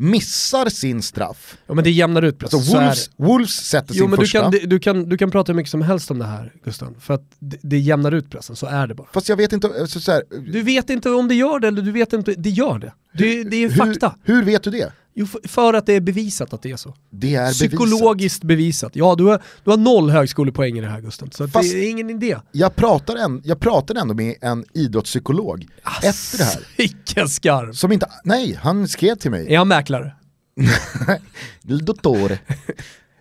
[0.00, 3.10] missar sin straff, Ja men det jämnar ut pressen, alltså så Wolves.
[3.16, 5.70] Wolves sätter Jo sin men du första, kan, du, kan, du kan prata hur mycket
[5.70, 8.86] som helst om det här Gusten, för att det, det jämnar ut pressen, så är
[8.86, 9.06] det bara.
[9.12, 11.82] fast jag vet inte, alltså, så här, Du vet inte om det gör det eller
[11.82, 12.92] du vet inte, det gör det.
[13.12, 14.14] Det, det är hur, fakta.
[14.22, 14.92] hur vet du det?
[15.14, 16.94] Jo, för, att det är bevisat att det är så.
[17.10, 17.56] Det är bevisat.
[17.56, 18.96] Psykologiskt bevisat.
[18.96, 21.90] Ja, du har, du har noll högskolepoäng i det här Gusten, så Fast- det är
[21.90, 22.36] ingen idé.
[22.52, 25.66] Jag, pratar en, jag pratade ändå med en idrottspsykolog
[26.02, 26.66] efter det här.
[26.76, 27.72] Vilken skarv.
[27.72, 29.54] Som inte, nej, han skrev till mig.
[29.54, 30.14] Är han mäklare?
[31.68, 32.38] Il dottore.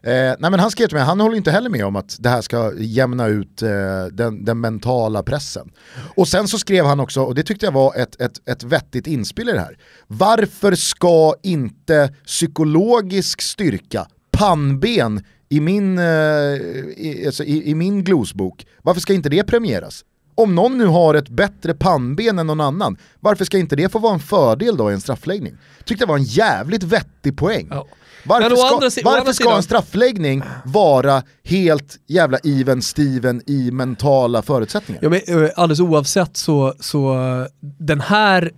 [0.03, 2.29] Eh, nej men han skrev till mig, han håller inte heller med om att det
[2.29, 3.69] här ska jämna ut eh,
[4.11, 5.71] den, den mentala pressen.
[6.15, 9.07] Och sen så skrev han också, och det tyckte jag var ett, ett, ett vettigt
[9.07, 9.77] inspel i det här.
[10.07, 18.67] Varför ska inte psykologisk styrka, pannben i min, eh, i, alltså i, i min glosbok,
[18.81, 20.03] varför ska inte det premieras?
[20.39, 23.99] Om någon nu har ett bättre pannben än någon annan, varför ska inte det få
[23.99, 25.53] vara en fördel då i en straffläggning?
[25.83, 27.67] Tyckte det var en jävligt vettig poäng.
[27.71, 27.87] Ja.
[28.25, 35.01] Varför ska, andra varför ska en straffläggning vara helt jävla even Steven i mentala förutsättningar?
[35.03, 37.17] Ja, men, eh, alldeles oavsett så, så
[37.59, 38.51] den här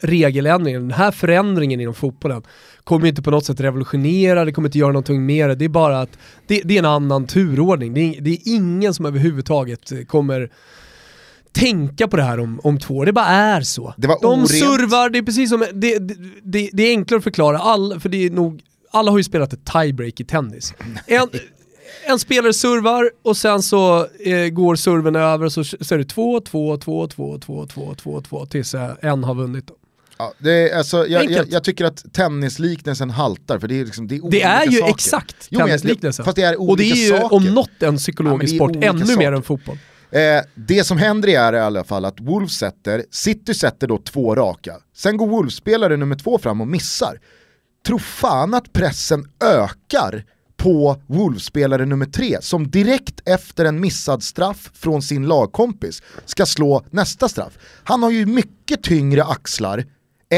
[0.00, 2.42] regeländringen, den här förändringen inom fotbollen
[2.84, 6.00] kommer inte på något sätt revolutionera, det kommer inte göra någonting mer, det är bara
[6.00, 7.94] att det, det är en annan turordning.
[7.94, 10.50] Det är, det är ingen som överhuvudtaget kommer
[11.54, 13.94] tänka på det här om, om två år, det bara är så.
[13.96, 14.48] Det var De orent.
[14.50, 18.08] servar, det är precis som, det, det, det, det är enklare att förklara, all, för
[18.08, 20.74] det är nog, alla har ju spelat ett tiebreak i tennis.
[21.06, 21.28] En,
[22.06, 26.04] en spelare servar och sen så eh, går serven över och så, så är det
[26.04, 29.70] två, två, två, två, två, två, två, två tills eh, en har vunnit.
[30.18, 34.08] Ja, det är, alltså, jag, jag, jag tycker att tennisliknelsen haltar för det är, liksom,
[34.08, 34.90] det är Det olika är ju saker.
[34.94, 36.24] exakt Jo, tennisliknelsen.
[36.24, 37.34] Fast det är olika och det är ju saker.
[37.34, 39.16] om något en Ja, psykologisk det är sport, ännu saker.
[39.18, 39.78] mer än fotboll.
[40.14, 44.34] Eh, det som händer är i alla fall att Wolves sätter, City sätter då två
[44.34, 44.76] raka.
[44.96, 47.20] Sen går Wolves-spelare nummer två fram och missar.
[47.86, 50.24] Tro fan att pressen ökar
[50.56, 56.84] på Wolves-spelare nummer tre som direkt efter en missad straff från sin lagkompis ska slå
[56.90, 57.58] nästa straff.
[57.84, 59.84] Han har ju mycket tyngre axlar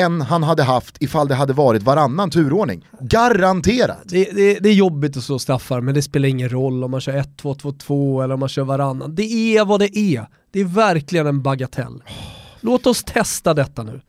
[0.01, 2.89] än han hade haft ifall det hade varit varannan turordning.
[3.01, 4.03] Garanterat!
[4.05, 7.01] Det, det, det är jobbigt att slå straffar, men det spelar ingen roll om man
[7.01, 9.15] kör 1-2-2-2 eller om man kör varannan.
[9.15, 10.27] Det är vad det är.
[10.51, 12.03] Det är verkligen en bagatell.
[12.61, 14.01] Låt oss testa detta nu.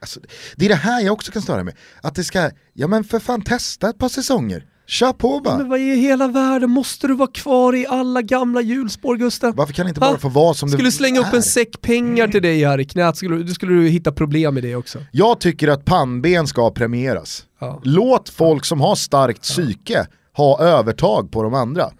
[0.00, 0.20] Alltså,
[0.56, 1.74] det är det här jag också kan störa mig.
[2.00, 4.66] Att det ska, ja men för fan testa ett par säsonger.
[4.86, 5.58] Kör på bara.
[5.58, 9.54] Men vad i hela världen, måste du vara kvar i alla gamla hjulspår Gustav?
[9.56, 11.36] Varför kan det inte bara få vara som Skulle det du slänga upp är?
[11.36, 14.62] en säck pengar till dig här i knät, skulle, du skulle du hitta problem med
[14.62, 14.98] det också.
[15.12, 17.44] Jag tycker att pannben ska premieras.
[17.60, 17.80] Ja.
[17.84, 21.90] Låt folk som har starkt psyke ha övertag på de andra.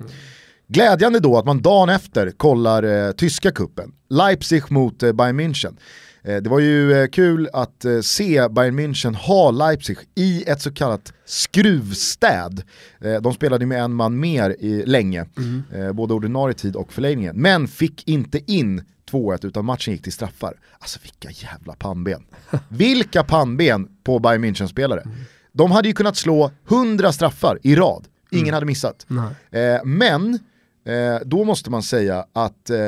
[0.69, 3.93] Glädjande då att man dagen efter kollar eh, tyska kuppen.
[4.11, 5.77] Leipzig mot eh, Bayern München.
[6.25, 10.61] Eh, det var ju eh, kul att eh, se Bayern München ha Leipzig i ett
[10.61, 12.63] så kallat skruvstäd.
[13.23, 15.27] De spelade med en man mer i, länge,
[15.75, 20.13] eh, både ordinarie tid och förlängningen, men fick inte in 2-1 utan matchen gick till
[20.13, 20.55] straffar.
[20.79, 22.25] Alltså vilka jävla pannben.
[22.69, 25.03] Vilka pannben på Bayern München-spelare.
[25.53, 29.07] De hade ju kunnat slå 100 straffar i rad, ingen hade missat.
[29.51, 30.35] Eh, men
[30.87, 32.79] eh, då måste man säga att eh,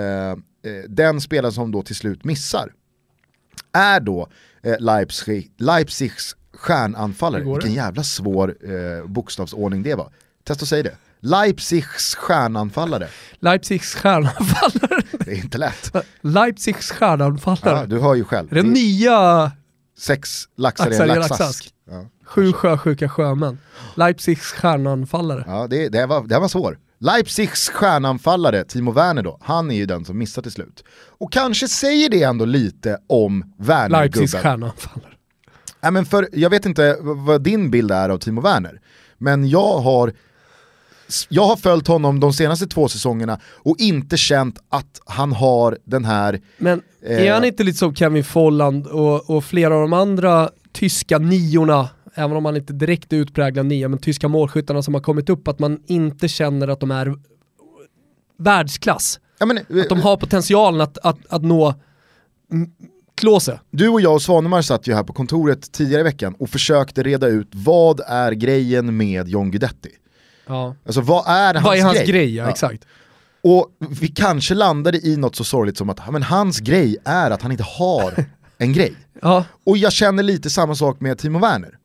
[0.88, 2.72] den spelare som då till slut missar
[3.74, 4.28] är då
[4.62, 7.42] eh, Leipzig, Leipzigs stjärnanfallare.
[7.42, 10.12] Vilken jävla svår eh, bokstavsordning det var.
[10.44, 10.96] Testa att säga det.
[11.20, 13.08] Leipzigs stjärnanfallare.
[13.38, 15.02] Leipzigs stjärnanfallare.
[15.12, 15.92] Det är inte lätt.
[16.20, 17.78] Leipzigs stjärnanfallare.
[17.80, 18.48] Ja, du hör ju själv.
[18.50, 19.52] Är det Det är nya
[19.98, 21.30] sex laxar i en laxask.
[21.30, 21.70] laxask?
[21.90, 22.06] Ja.
[22.24, 23.58] sju sjösjuka sjömän?
[23.94, 25.44] Leipzigs stjärnanfallare.
[25.46, 26.78] Ja, det, det, var, det var svår.
[27.04, 30.84] Leipzigs stjärnanfallare, Timo Werner då, han är ju den som missar till slut.
[31.18, 34.00] Och kanske säger det ändå lite om Werner-gubben.
[34.00, 35.12] Leipzigs stjärnanfallare.
[35.80, 38.80] Ja, men för, jag vet inte vad din bild är av Timo Werner,
[39.18, 40.12] men jag har,
[41.28, 46.04] jag har följt honom de senaste två säsongerna och inte känt att han har den
[46.04, 47.34] här, Men är Eh.
[47.34, 52.36] han inte lite som Kevin Folland och, och flera av de andra tyska niorna, även
[52.36, 55.58] om han inte direkt är utpräglad nia, men tyska målskyttarna som har kommit upp, att
[55.58, 57.14] man inte känner att de är
[58.38, 59.20] världsklass.
[59.38, 61.74] ja, men, Att de har potentialen att, att, att nå
[63.16, 63.60] Klose.
[63.70, 67.02] Du och jag och Svanemar satt ju här på kontoret tidigare i veckan och försökte
[67.02, 69.90] reda ut vad är grejen med John Guidetti?
[70.46, 70.76] Ja.
[70.86, 72.06] Alltså vad är hans Vad är hans grej?
[72.06, 72.34] grej?
[72.34, 72.84] Ja, exakt.
[73.42, 73.68] Och
[74.00, 77.42] vi kanske landade i något så sorgligt som att ja, men hans grej är att
[77.42, 78.24] han inte har
[78.58, 78.94] en grej.
[79.22, 81.78] Ja, Och jag känner lite samma sak med Timo Werner.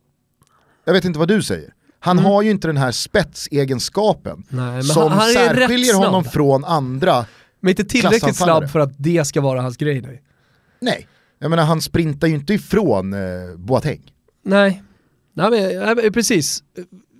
[0.89, 1.73] Jag vet inte vad du säger.
[1.99, 4.65] Han har ju inte den här spetsegenskapen Mm.
[4.73, 7.25] Nej, som han- han särskiljer honom från andra.
[7.60, 10.02] men inte tillräckligt snabb för att det ska vara hans grej.
[10.02, 10.21] Nej.
[10.82, 11.08] Nej,
[11.39, 13.19] jag menar han sprintar ju inte ifrån eh,
[13.58, 14.02] Boateng.
[14.45, 14.84] Nej,
[15.34, 16.63] nej, men, nej precis.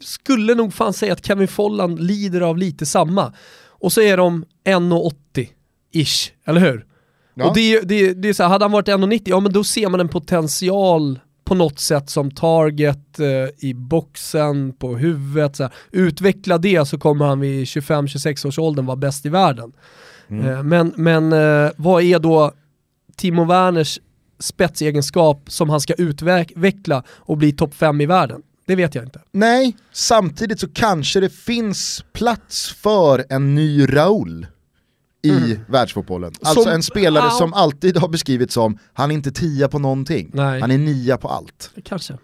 [0.04, 3.34] Skulle nog fan säga att Kevin Folland lider av lite samma.
[3.68, 6.86] Och så är de 1,80-ish, eller hur?
[7.34, 7.48] Ja.
[7.50, 9.52] Och det, är- det, är- det är så här, hade han varit 1,90, ja men
[9.54, 15.56] då ser man en potential på något sätt som target eh, i boxen, på huvudet.
[15.56, 15.74] Så här.
[15.92, 19.74] Utveckla det så kommer han vid 25-26 års åldern vara bäst i världen.
[20.30, 22.52] Eh, men men eh, vad är då
[23.16, 24.00] Timo Werners
[24.40, 28.42] spetsegenskap som han ska utveckla och bli topp 5 i världen?
[28.66, 29.22] Det vet jag inte.
[29.32, 34.48] Nej, samtidigt så kanske det finns plats för en ny Raul
[35.24, 36.34] i världsfotbollen.
[36.42, 37.30] Alltså Som- en spelare Ja.
[37.32, 40.62] som alltid har beskrivits som, han är inte tia på någonting, Nej.
[40.62, 41.72] han är nia på allt.
[41.86, 42.18] Kanske.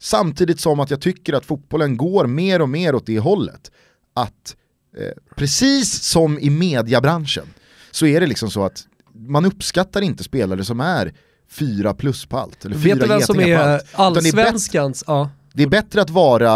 [0.00, 3.70] Samtidigt som att jag tycker att fotbollen går mer och mer åt det hållet.
[4.14, 4.56] Att
[4.98, 7.46] eh, precis som i mediabranschen
[7.90, 8.82] så är det liksom så att
[9.14, 11.14] man uppskattar inte spelare som är
[11.50, 13.42] fyra plus på allt, eller fyra Vet du vem som är.
[13.42, 15.04] Utan det är bättre- allsvenskans?
[15.06, 15.30] Ja.
[15.54, 16.54] det är bättre att vara,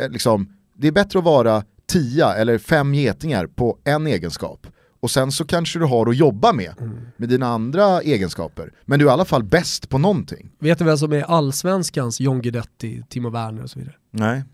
[0.00, 4.66] eh, liksom, det är bättre att vara tia eller fem getingar på en egenskap.
[5.04, 6.74] Och sen så kanske du har att jobba med,
[7.16, 8.72] med dina andra egenskaper.
[8.84, 10.50] Men du är i alla fall bäst på någonting.
[10.58, 13.94] Vet du vem som är allsvenskans John Guidetti, Timo Werner och så vidare?
[14.10, 14.44] Nej.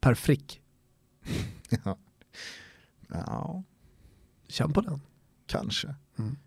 [0.00, 0.60] Per Frick.
[3.08, 3.62] Ja,
[4.48, 5.00] Känn på den.
[5.46, 5.94] kanske.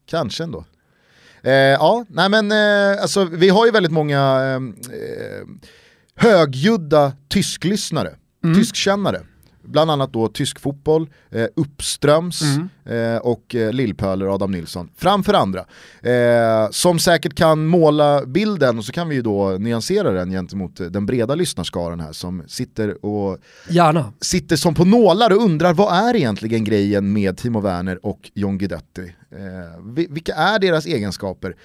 [0.05, 0.65] Kanske ändå.
[1.43, 5.47] Eh, ja, nej men eh, alltså, vi har ju väldigt många eh, eh,
[6.15, 8.15] högljudda tysklyssnare,
[8.55, 9.21] tyskkännare.
[9.71, 12.41] Bland annat då tysk fotboll, eh, uppströms
[12.85, 14.89] eh, och eh, Lillpöler Adam Nilsson.
[14.95, 15.65] Framför andra.
[16.01, 20.79] Eh, som säkert kan måla bilden och så kan vi ju då nyansera den gentemot
[20.79, 23.37] eh, den breda lyssnarskaran här som sitter och
[23.69, 24.13] Gärna.
[24.21, 28.57] sitter som på nålar och undrar vad är egentligen grejen med Timo Werner och John
[28.57, 29.15] Guidetti?
[29.31, 31.55] Eh, vi- vilka är deras egenskaper?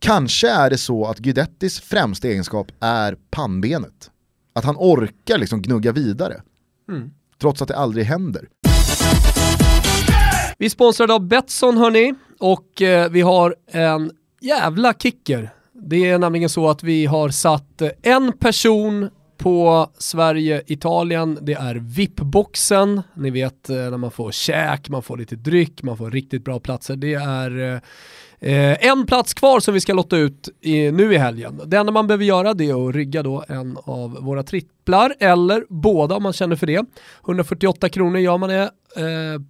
[0.00, 4.10] Kanske är det så att Guidettis främsta egenskap är pannbenet.
[4.52, 6.42] Att han orkar liksom gnugga vidare.
[7.40, 8.48] Trots att det aldrig händer.
[10.58, 16.18] Vi är sponsrade av Betsson hörni och eh, vi har en jävla kicker Det är
[16.18, 23.02] nämligen så att vi har satt eh, en person på Sverige-Italien, det är VIP-boxen.
[23.14, 26.60] Ni vet eh, när man får käk, man får lite dryck, man får riktigt bra
[26.60, 26.96] platser.
[26.96, 27.80] Det är eh,
[28.40, 31.60] eh, en plats kvar som vi ska lotta ut i, nu i helgen.
[31.66, 35.64] Det enda man behöver göra det är att rygga då en av våra tripplar, eller
[35.68, 36.84] båda om man känner för det.
[37.24, 38.70] 148 kronor gör man det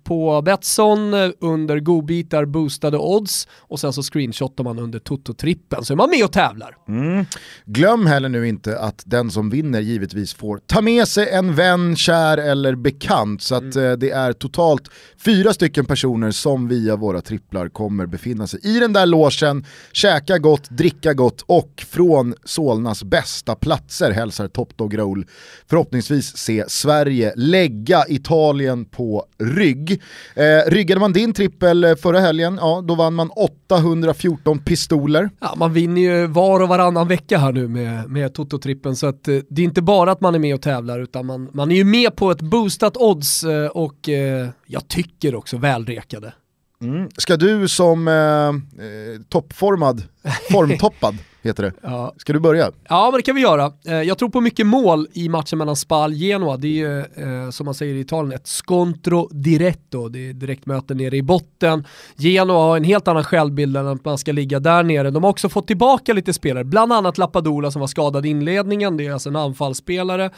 [0.04, 5.92] på Betsson eh, under godbitar, boostade odds och sen så screenshotar man under Toto-trippen så
[5.92, 6.76] är man med och tävlar.
[6.88, 7.24] Mm.
[7.64, 11.96] Glöm heller nu inte att den som vinner givetvis får ta med sig en vän,
[11.96, 13.98] kär eller bekant så att mm.
[13.98, 14.88] det är totalt
[15.24, 20.38] fyra stycken personer som via våra tripplar kommer befinna sig i den där låsen, käka
[20.38, 25.26] gott, dricka gott och från Solnas bästa platser hälsar Top Dog Roll
[25.66, 30.02] förhoppningsvis se Sverige lägga Italien på rygg.
[30.34, 35.30] Eh, ryggade man din trippel förra helgen, ja då vann man 814 pistoler.
[35.40, 39.28] Ja, man vinner ju var och varannan vecka här nu med, med Toto-trippen så att
[39.28, 41.76] eh, det är inte bara att man är med och tävlar utan man, man är
[41.76, 46.32] ju med på ett boostat odds eh, och eh, jag tycker också välrekade.
[46.80, 47.08] Mm.
[47.16, 50.02] Ska du som eh, eh toppformad,
[50.50, 51.18] formtoppad
[51.48, 51.72] heter det.
[51.82, 52.14] Ja.
[52.16, 52.72] Ska du börja?
[52.88, 53.72] Ja, men det kan vi göra.
[53.86, 56.56] Eh, jag tror på mycket mål i matchen mellan Spal och Genoa.
[56.56, 60.08] Det är ju, eh, som man säger i Italien, ett scontro diretto.
[60.08, 61.84] Det är direktmöte nere i botten.
[62.16, 65.10] Genoa har en helt annan självbild än att man ska ligga där nere.
[65.10, 68.96] De har också fått tillbaka lite spelare, bland annat Lappadula som var skadad i inledningen.
[68.96, 70.30] Det är alltså en anfallsspelare.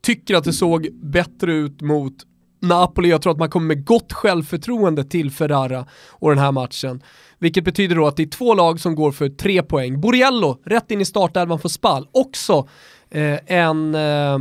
[0.00, 2.14] Tycker att det såg bättre ut mot
[2.60, 7.02] Napoli, jag tror att man kommer med gott självförtroende till Ferrara och den här matchen.
[7.38, 10.00] Vilket betyder då att det är två lag som går för tre poäng.
[10.00, 12.68] Borello, rätt in i startelvan för Spal, också
[13.10, 14.38] eh, en eh,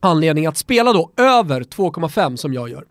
[0.00, 2.84] anledning att spela då över 2,5 som jag gör.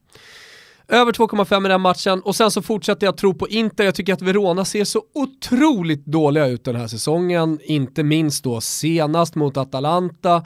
[0.88, 3.84] Över 2,5 i den matchen och sen så fortsätter jag tro på Inter.
[3.84, 7.60] Jag tycker att Verona ser så otroligt dåliga ut den här säsongen.
[7.64, 10.46] Inte minst då senast mot Atalanta.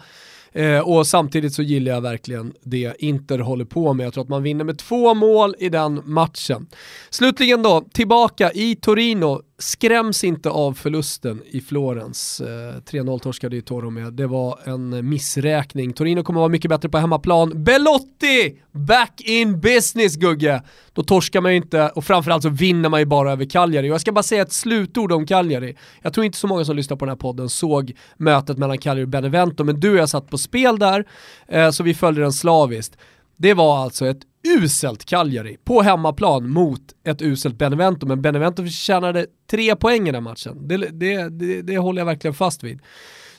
[0.56, 4.06] Eh, och samtidigt så gillar jag verkligen det Inter håller på med.
[4.06, 6.68] Jag tror att man vinner med två mål i den matchen.
[7.10, 12.41] Slutligen då, tillbaka i Torino skräms inte av förlusten i Florens.
[12.41, 14.13] Eh, 3-0 torskade ju Toro med.
[14.13, 15.94] Det var en missräkning.
[15.94, 17.63] Torino kommer vara mycket bättre på hemmaplan.
[17.63, 18.62] Belotti!
[18.72, 20.62] Back in business Gugge!
[20.94, 23.89] Då torskar man ju inte och framförallt så vinner man ju bara över Cagliari.
[23.89, 25.76] Och jag ska bara säga ett slutord om Cagliari.
[26.02, 29.06] Jag tror inte så många som lyssnar på den här podden såg mötet mellan Cagliari
[29.06, 31.06] och Benevento, men du och jag satt på spel där,
[31.48, 32.98] eh, så vi följde den slaviskt.
[33.38, 39.26] Det var alltså ett uselt Cagliari på hemmaplan mot ett uselt Benevento, men Benevento förtjänade
[39.50, 40.67] tre poäng i den matchen.
[40.67, 42.80] Det, det, det, det håller jag verkligen fast vid.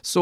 [0.00, 0.20] Så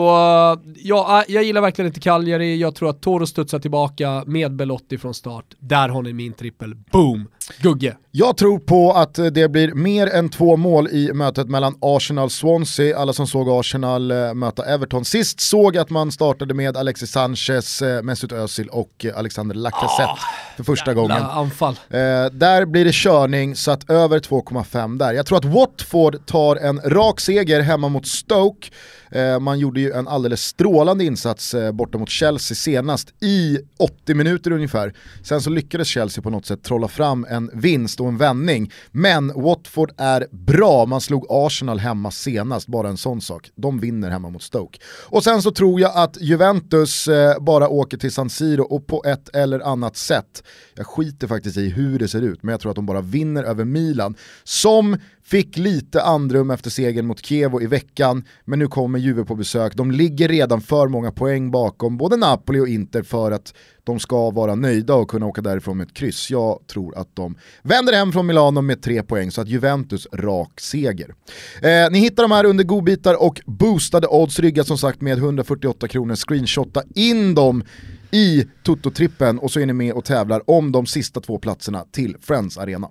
[0.76, 4.98] ja, äh, jag gillar verkligen inte Cagliari, jag tror att Toro studsar tillbaka med Belotti
[4.98, 5.44] från start.
[5.58, 7.28] Där har ni min trippel, boom!
[7.59, 7.96] Gugge.
[8.11, 12.96] Jag tror på att det blir mer än två mål i mötet mellan Arsenal-Swansea.
[12.96, 17.83] Alla som såg Arsenal äh, möta Everton sist såg att man startade med Alexis Sanchez,
[17.83, 20.18] äh, Mesut Özil och Alexander Lacazette ah,
[20.57, 21.22] för första gången.
[21.22, 21.74] anfall.
[21.90, 21.98] Eh,
[22.33, 25.12] där blir det körning så att över 2,5 där.
[25.12, 28.68] Jag tror att Watford tar en rak seger hemma mot Stoke.
[29.14, 34.14] Eh, man gjorde ju en alldeles strålande insats eh, borta mot Chelsea senast i 80
[34.14, 34.94] minuter ungefär.
[35.22, 38.72] Sen så lyckades Chelsea på något sätt trolla fram en vinst och en vändning.
[38.90, 43.50] Men Watford är bra, man slog Arsenal hemma senast, bara en sån sak.
[43.55, 44.79] De vinner hemma mot Stoke.
[44.87, 49.03] Och sen så tror jag att Juventus eh, bara åker till San Siro och på
[49.07, 50.42] ett eller annat sätt,
[50.74, 53.44] jag skiter faktiskt i hur det ser ut, men jag tror att de bara vinner
[53.44, 54.14] över Milan.
[54.44, 59.34] Som Fick lite andrum efter segern mot Kievo i veckan, men nu kommer Juve på
[59.34, 59.74] besök.
[59.74, 64.30] De ligger redan för många poäng bakom både Napoli och Inter för att de ska
[64.30, 66.30] vara nöjda och kunna åka därifrån med ett kryss.
[66.30, 70.60] Jag tror att de vänder hem från Milano med tre poäng, så att Juventus rak
[70.60, 71.14] seger.
[71.62, 75.88] Eh, ni hittar de här under godbitar och boostade odds, ryggat som sagt med 148
[75.88, 76.14] kronor.
[76.14, 77.64] Screenshotta in dem
[78.10, 82.16] i Toto-trippen och så är ni med och tävlar om de sista två platserna till
[82.20, 82.88] Friends Arena.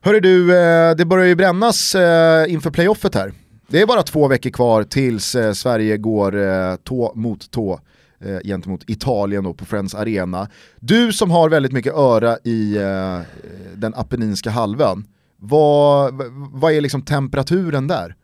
[0.00, 3.32] Hörru du, eh, det börjar ju brännas eh, inför playoffet här.
[3.68, 7.80] Det är bara två veckor kvar tills eh, Sverige går tå mot tå
[8.44, 10.48] gentemot Italien då på Friends Arena.
[10.80, 12.74] Du som har väldigt mycket öra i
[13.74, 15.06] den apenninska halvön,
[15.36, 16.14] vad,
[16.52, 18.14] vad är liksom temperaturen där?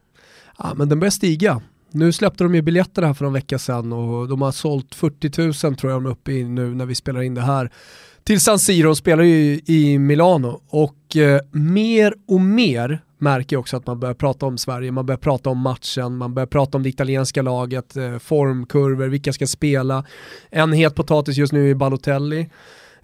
[0.58, 1.62] Ja, men den börjar stiga.
[1.90, 5.66] Nu släppte de ju biljetter här för en vecka sedan och de har sålt 40
[5.68, 7.70] 000 tror jag de är uppe i nu när vi spelar in det här
[8.24, 13.60] till San Siro de spelar ju i Milano och eh, mer och mer märker jag
[13.60, 16.78] också att man börjar prata om Sverige, man börjar prata om matchen, man börjar prata
[16.78, 20.04] om det italienska laget, eh, formkurvor, vilka ska spela.
[20.50, 22.50] En het potatis just nu är Balotelli.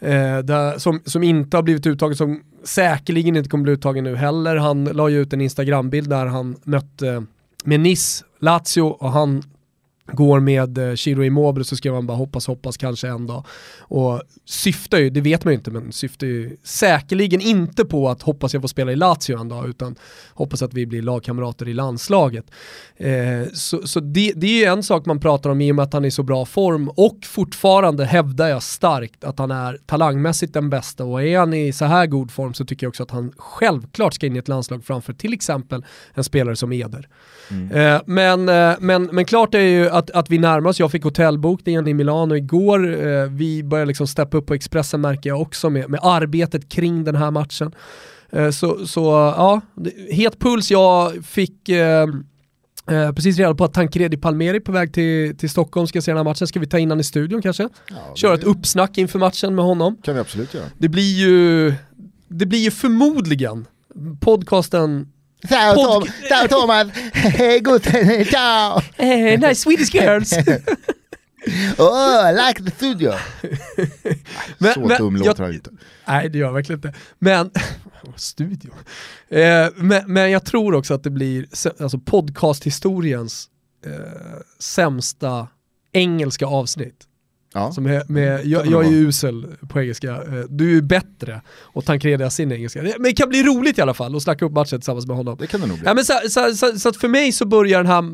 [0.01, 4.17] eh, där, som, som inte har blivit uttagen, som säkerligen inte kommer bli uttagen nu
[4.17, 4.57] heller.
[4.57, 7.23] Han la ju ut en Instagram-bild där han mötte eh,
[7.65, 9.43] med Nice, Lazio och han
[10.13, 13.47] går med eh, Chiro Immobile så ska man bara hoppas, hoppas kanske en dag.
[13.81, 18.23] Och syftar ju, det vet man ju inte, men syftar ju säkerligen inte på att
[18.23, 19.97] hoppas jag får spela i Lazio en dag, utan
[20.35, 22.45] hoppas att vi blir lagkamrater i landslaget.
[22.97, 25.83] Eh, så så det, det är ju en sak man pratar om i och med
[25.83, 29.79] att han är i så bra form och fortfarande hävdar jag starkt att han är
[29.87, 33.03] talangmässigt den bästa och är han i så här god form så tycker jag också
[33.03, 35.85] att han självklart ska in i ett landslag framför till exempel
[36.15, 37.09] en spelare som Eder.
[37.51, 41.05] Eh, men, eh, men, men klart är ju att, att vi närmar oss, jag fick
[41.05, 45.71] hotellbokningen i Milano igår, eh, vi börjar liksom steppa upp på Expressen märker jag också
[45.71, 47.75] med, med arbetet kring den här matchen.
[48.31, 49.01] Eh, så, så
[49.37, 49.61] ja,
[50.11, 52.07] het puls, jag fick eh,
[52.91, 56.17] Eh, precis reda på att Tancredi Palmeri på väg till, till Stockholm, ska se den
[56.17, 56.47] här matchen.
[56.47, 57.69] Ska vi ta in han i studion kanske?
[58.15, 59.97] Köra ett uppsnack inför matchen med honom.
[60.03, 60.65] kan vi absolut göra.
[60.79, 61.75] Det blir ju,
[62.29, 63.67] det blir ju förmodligen
[64.21, 65.13] podcasten
[65.49, 66.89] Ciao, Pod- Tom, ciao Thomas,
[67.63, 67.83] good,
[68.29, 68.81] ciao!
[68.97, 70.33] eh, Nice Swedish girls.
[71.79, 73.13] Oh, I like the studio!
[74.59, 75.71] Men- så men dum låter han inte.
[76.07, 76.93] Nej det gör jag verkligen inte.
[77.19, 77.51] Men,
[78.17, 78.71] studio.
[79.29, 81.47] Eh, men, men jag tror också att det blir
[81.81, 83.49] alltså podcasthistoriens
[83.87, 83.93] eh,
[84.59, 85.49] sämsta
[85.93, 87.07] engelska avsnitt.
[87.55, 87.73] Ja.
[87.73, 91.41] Som är med, jag, jag är ju usel på engelska, Eh, du är ju bättre
[91.61, 92.83] och Tancredi har sin engelska.
[92.83, 95.37] Men det kan bli roligt i alla fall att snacka upp matchen tillsammans med honom.
[95.41, 95.87] Det kan det nog bli.
[95.87, 98.05] Ja, men så, så, så, så för mig så börjar den här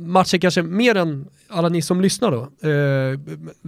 [0.00, 3.20] matchen kanske mer än alla ni som lyssnar då, eh,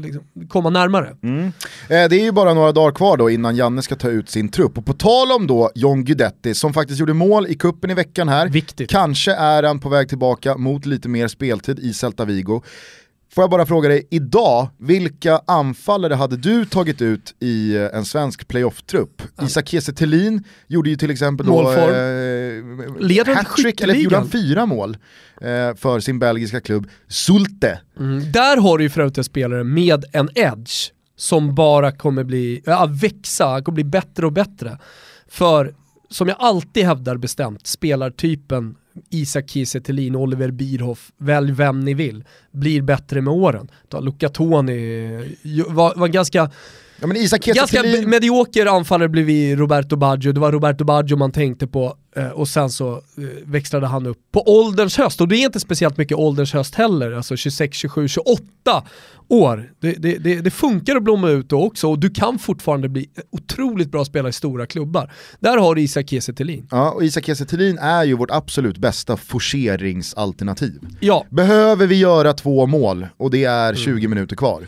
[0.05, 1.17] liksom, komma närmare.
[1.23, 1.45] Mm.
[1.47, 1.53] Eh,
[1.89, 4.79] Det är ju bara några dagar kvar då innan Janne ska ta ut sin trupp.
[4.79, 8.29] Och på tal om då John Guidetti som faktiskt gjorde mål i kuppen i veckan
[8.29, 8.49] här.
[8.49, 8.91] Viktigt.
[8.91, 12.63] Kanske är han på väg tillbaka mot lite mer speltid i Celta Vigo.
[13.35, 18.05] Får jag bara fråga dig, idag, vilka anfallare hade du tagit ut i eh, en
[18.05, 19.23] svensk playoff-trupp?
[19.43, 24.97] Isak Kiese Thelin gjorde ju till exempel då eh, hattrick, eller gjorde han fyra mål
[25.41, 27.81] eh, för sin belgiska klubb Sulte.
[27.99, 28.33] Mm.
[28.33, 32.63] Där har du ju för övrigt en spelare med en edge som bara kommer bli,
[32.67, 34.79] ja, växa, kommer bli bättre och bättre.
[35.29, 35.75] För,
[36.11, 38.75] som jag alltid hävdar bestämt, spelartypen
[39.11, 43.71] Isak Kiese Thelin, Oliver Bierhoff, välj vem ni vill, blir bättre med åren.
[43.89, 45.37] Ta Luca Toni,
[45.69, 46.51] var, var ganska
[47.01, 51.33] Ja men Isak Ganska medioker anfallare blev vi Roberto Baggio, det var Roberto Baggio man
[51.33, 51.97] tänkte på
[52.35, 53.01] och sen så eh,
[53.45, 57.13] växlade han upp på ålderns höst och det är inte speciellt mycket ålderns höst heller,
[57.13, 58.85] alltså 26, 27, 28
[59.29, 59.73] år.
[59.81, 63.09] Det, det, det, det funkar att blomma ut då också och du kan fortfarande bli
[63.31, 65.13] otroligt bra spelare i stora klubbar.
[65.41, 66.33] Där har du Isak Kiese.
[66.71, 67.47] Ja, och Isak Kiese
[67.81, 70.81] är ju vårt absolut bästa forceringsalternativ.
[71.01, 73.77] Ja, Behöver vi göra två mål och det är Mm.
[73.77, 74.67] 20 minuter kvar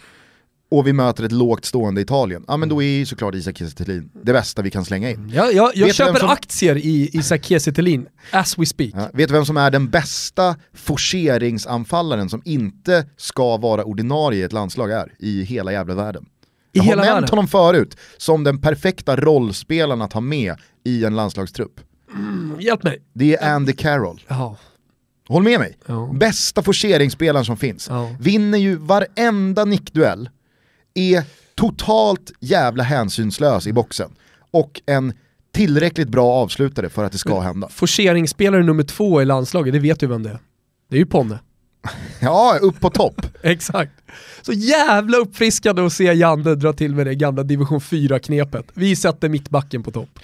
[0.71, 3.85] och vi möter ett lågt stående Italien, ja men då är ju såklart Isak Kiese
[4.25, 5.31] det bästa vi kan slänga in.
[5.35, 7.73] jag, jag, jag köper som- aktier i Isak Kiese
[8.31, 8.91] as we speak.
[8.95, 14.43] Ja, vet du vem som är den bästa forceringsanfallaren som inte ska vara ordinarie i
[14.43, 16.25] ett landslag är i hela jävla världen?
[16.73, 17.29] I Jag har nämnt världen.
[17.29, 21.81] honom förut som den perfekta rollspelaren att ha med i en landslagstrupp.
[22.61, 23.03] Hjälp mig.
[23.13, 24.23] Det är Andy Carroll.
[24.29, 24.57] Ja.
[25.29, 25.79] Håll med mig.
[25.87, 26.11] Ja.
[26.15, 27.89] Bästa forceringsspelaren som finns.
[27.89, 28.11] Ja.
[28.21, 30.29] Vinner ju varenda nickduell,
[30.95, 31.25] är
[31.55, 34.11] totalt jävla hänsynslös i boxen
[34.51, 35.13] och en
[35.53, 37.69] tillräckligt bra avslutare för att det ska hända.
[37.69, 40.39] Forceringsspelare nummer två i landslaget, det vet du vem det är.
[40.91, 41.39] Det är ju Ponne.
[42.21, 43.27] Ja, upp på topp.
[43.43, 43.93] Exakt.
[44.43, 48.65] Så jävla uppfriskande att se Janne dra till med det gamla division 4-knepet.
[48.75, 50.19] Vi sätter mittbacken på topp.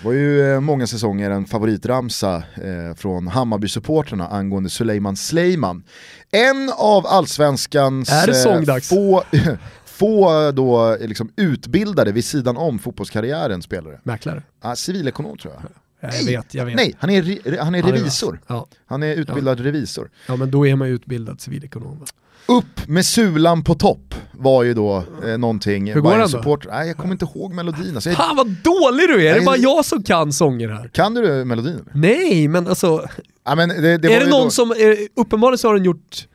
[0.00, 5.82] Det var ju eh, många säsonger en favoritramsa eh, från Hammarby-supporterna angående Suleiman Sleiman.
[6.30, 8.88] En av allsvenskans Är det sångdags?
[8.88, 9.22] få,
[9.94, 14.00] få då, eh, liksom, utbildade vid sidan om fotbollskarriären spelare.
[14.02, 14.42] Mäklare.
[14.60, 15.62] Ah, civilekonom tror jag.
[16.00, 16.76] Ja, jag vet, jag vet.
[16.76, 18.40] Nej, han är, han är Han är revisor.
[18.46, 18.66] Ja.
[18.86, 20.10] Han är utbildad revisor.
[20.26, 22.04] ja, men då är man ju utbildad civilekonom.
[22.46, 25.92] Upp med sulan på topp var ju då eh, någonting.
[25.92, 26.58] Hur går Bayern den då?
[26.68, 27.94] Nej jag kommer inte ihåg melodin.
[27.94, 29.30] Alltså, jag, Fan vad dålig du är!
[29.30, 29.46] Är det Nej.
[29.46, 30.88] bara jag som kan sånger här?
[30.88, 31.88] kan du melodin?
[31.92, 33.08] Nej, men alltså,
[33.44, 34.74] Ja, men det, det är det någon då, som,
[35.16, 36.26] uppenbarligen så har den gjort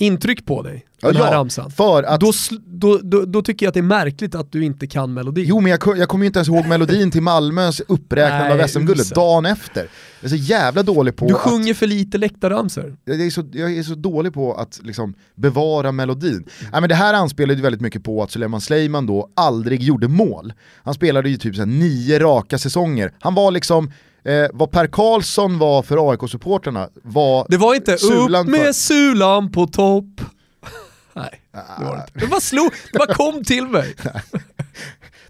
[0.00, 1.70] intryck på dig, Ja, den här ja, ramsan.
[1.70, 2.32] för att Då,
[2.66, 5.44] då, då, då tycker jag att det är märkligt att du inte kan melodin.
[5.48, 8.68] Jo men jag, jag kommer ju inte ens ihåg melodin till Malmös uppräknande Nej, av
[8.68, 9.80] SM-guldet dagen efter.
[10.20, 12.96] Jag är så jävla dålig på du att, sjunger för lite läktarramsor.
[13.04, 16.44] jag är, så, jag är så dålig på att liksom, bevara melodin.
[16.72, 20.08] Nej, men det här anspelade ju väldigt mycket på att Suleiman Sleiman då aldrig gjorde
[20.08, 20.52] mål.
[20.82, 23.12] Han spelade ju typ så nio raka säsonger.
[23.20, 23.92] Han var liksom,
[24.24, 28.72] eh, vad Per Karlsson var för AIK-supporterna var Det var inte Sulan upp med för-
[28.72, 30.20] sulan på topp.
[31.14, 31.40] Nej,
[31.78, 32.12] det var det inte.
[32.20, 33.94] Det bara slog, det bara kom till mig.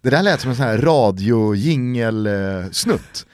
[0.02, 3.26] Det där lät som en sån här radiojingel-snutt.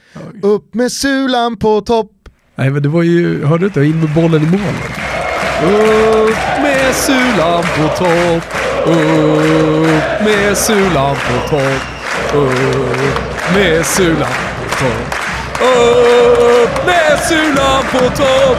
[0.42, 2.12] Upp med sulan på topp.
[2.54, 3.84] Nej men det var ju, hörde du inte?
[3.84, 4.60] In med bollen i mål.
[5.64, 8.44] Upp med sulan på topp.
[8.86, 11.82] Upp med sulan på topp.
[12.34, 14.28] Upp med sulan
[14.60, 15.15] på topp.
[15.60, 18.58] Upp med sulan på topp.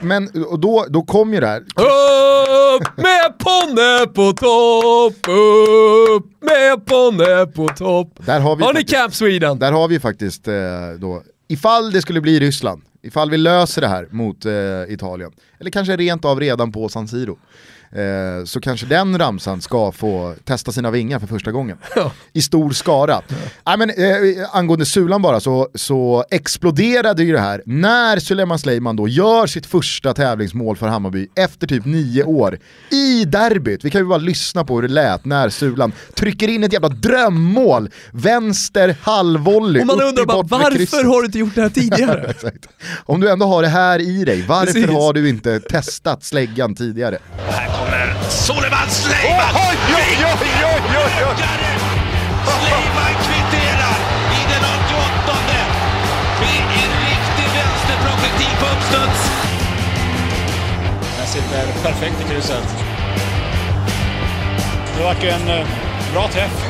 [0.00, 1.60] Men och då, då kom ju det här.
[1.60, 5.28] Upp med Ponne på topp.
[5.28, 8.12] Upp med Ponne på topp.
[8.26, 9.58] Där har vi Har faktiskt- Camp Sweden?
[9.58, 10.54] Där har vi faktiskt eh,
[10.98, 14.52] då, ifall det skulle bli Ryssland, ifall vi löser det här mot eh,
[14.94, 17.38] Italien, eller kanske rent av redan på San Siro,
[17.92, 21.78] eh, så kanske den ramsan ska få testa sina vingar för första gången.
[21.96, 22.12] Ja.
[22.32, 23.20] I stor skara.
[23.66, 28.96] Nej, men, eh, angående Sulan bara så, så exploderade ju det här när Suleiman Sleiman
[28.96, 32.58] då gör sitt första tävlingsmål för Hammarby efter typ nio år
[32.90, 33.84] i derbyt.
[33.84, 36.88] Vi kan ju bara lyssna på hur det lät när Sulan trycker in ett jävla
[36.88, 41.68] drömmål, vänster halvvolley Och man i undrar bara varför har du inte gjort det här
[41.68, 42.34] tidigare?
[43.04, 44.90] Om du ändå har det här i dig, varför Precis.
[44.90, 47.18] har du inte testat släggan tidigare?
[48.30, 49.54] Suleiman Sleiman!
[49.54, 51.36] Oj, oj, oj, oj, oj, oj.
[52.44, 53.96] Sleiman kvitterar
[54.38, 55.66] i den 88 med
[56.82, 59.20] en riktig vänsterprojektil på uppstuds.
[61.18, 62.68] Den sitter perfekt i krysset.
[64.96, 65.66] Det var en eh,
[66.12, 66.64] bra träff.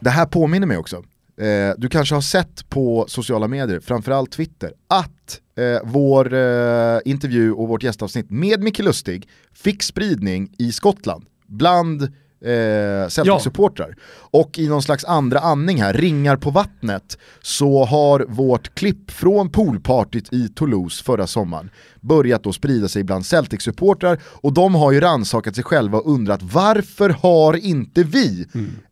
[0.00, 1.02] Det här påminner mig också.
[1.40, 7.52] Eh, du kanske har sett på sociala medier, framförallt Twitter, att eh, vår eh, intervju
[7.52, 13.94] och vårt gästavsnitt med Micke Lustig fick spridning i Skottland bland eh, Celtic-supportrar.
[14.10, 19.52] Och i någon slags andra andning här, ringar på vattnet, så har vårt klipp från
[19.52, 21.70] poolpartyt i Toulouse förra sommaren
[22.00, 24.18] börjat då sprida sig bland Celtic-supportrar.
[24.24, 28.46] Och de har ju rannsakat sig själva och undrat varför har inte vi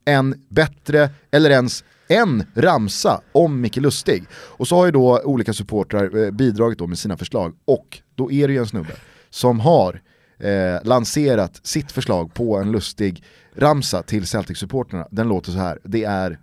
[0.05, 4.25] en bättre, eller ens en ramsa om Micke Lustig.
[4.33, 8.33] Och så har ju då olika supportrar eh, bidragit då med sina förslag och då
[8.33, 8.93] är det ju en snubbe
[9.31, 10.03] som har
[10.39, 13.25] eh, lanserat sitt förslag på en lustig
[13.57, 15.07] ramsa till Celtic-supportrarna.
[15.11, 16.39] Den låter så här, det är,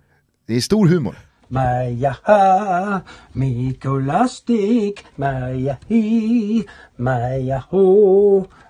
[0.46, 1.16] det är stor humor.
[1.48, 3.00] Maja ha,
[3.32, 6.64] Mikko Lustig, Maja hi,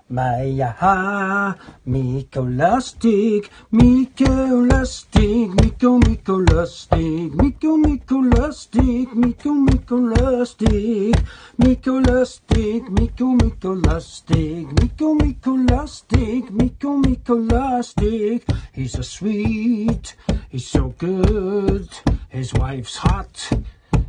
[0.08, 11.16] Maja ha, Mikko lastig, Mikko lastig, Mikko Mikko lustig, Mikko Mikko lustig, Mikko Mikko lustig,
[11.58, 18.42] Mikko lustig, Mikko Mikko lustig, Mikko Mikko lustig, Mikko Mikko lustig.
[18.72, 20.14] He's so sweet,
[20.50, 21.88] he's so good,
[22.28, 23.50] his wife's hot.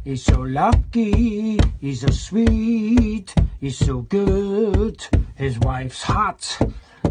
[0.08, 5.02] He's so lucky, he's so sweet, he's so good,
[5.36, 6.60] his wife's hot.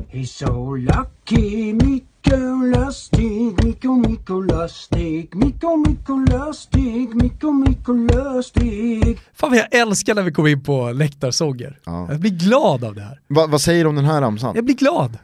[0.08, 2.36] He's so lucky, Mikko
[2.74, 9.18] Lustig, Mikko Mikko Lustig, Mikko Mikko Lustig, Mikko Mikko Lustig.
[9.34, 11.78] Fan vad jag älskar när vi kommer in på läktarsånger.
[11.84, 12.06] Ja.
[12.10, 13.20] Jag blir glad av det här.
[13.28, 14.54] Va, vad säger du om den här ramsan?
[14.54, 15.18] Jag blir glad.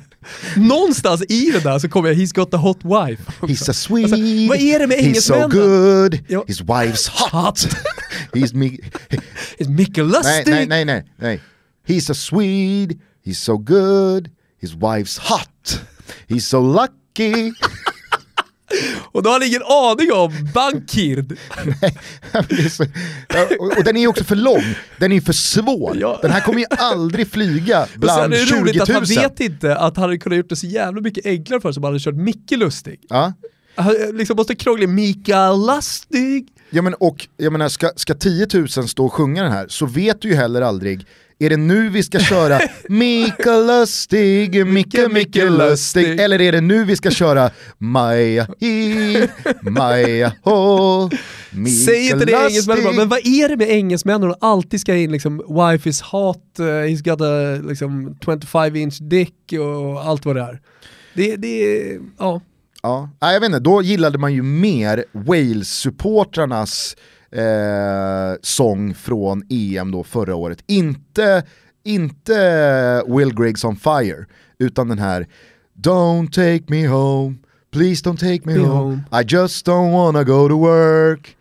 [0.56, 3.22] Någonstans i det där så kommer jag He's got a hot wife.
[3.40, 6.44] He's so sweet, Alltså, vad är det med he's so good, Ja.
[6.46, 7.32] his wife's hot.
[7.32, 7.58] Hot.
[8.32, 8.52] he's
[9.58, 10.54] It's Mikko nej, Lustig.
[10.54, 11.40] nej, nej, nej, nej.
[11.88, 14.30] He's so sweet, he's so good,
[14.60, 15.80] his wife's hot.
[16.28, 17.52] He's so lucky.
[19.16, 21.38] Och då har han ingen aning om Bankird.
[22.48, 22.84] Det är så,
[23.28, 25.96] ja, och, och den är också för lång, den är för svår.
[26.00, 26.18] Ja.
[26.22, 28.60] Den här kommer ju aldrig flyga bland är det 20 000.
[28.60, 31.60] roligt att han vet inte att han hade kunnat gjort det så jävla mycket enklare
[31.60, 33.00] för sig om han hade kört Micke Lustig.
[33.08, 33.32] Ja.
[33.74, 36.48] Han liksom måste krångla Mikael Lustig.
[36.70, 39.86] Ja, men, och jag menar, ska, ska 10 000 stå och sjunga den här så
[39.86, 41.06] vet du ju heller aldrig
[41.38, 46.84] är det nu vi ska köra Mika Lustig, Micke Micke Lustig eller är det nu
[46.84, 49.28] vi ska köra Maja hi,
[49.62, 51.10] Maja ho,
[51.50, 54.96] Mika Säg inte det engelsmännen bara, men vad är det med engelsmännen och alltid ska
[54.96, 60.24] in liksom wife is hot, uh, he's got a liksom 25 inch dick och allt
[60.24, 60.60] vad det är.
[61.14, 62.40] Det, det ja.
[62.86, 66.96] Ja, Nej, jag vet inte, då gillade man ju mer Wales-supportrarnas
[67.32, 70.58] eh, sång från EM då förra året.
[70.66, 71.42] Inte,
[71.84, 74.24] inte Will Griggs on fire,
[74.58, 75.26] utan den här
[75.82, 77.36] Don't take me home,
[77.72, 78.70] please don't take me Me home.
[78.78, 79.00] home.
[79.22, 81.36] I just don't wanna go to work,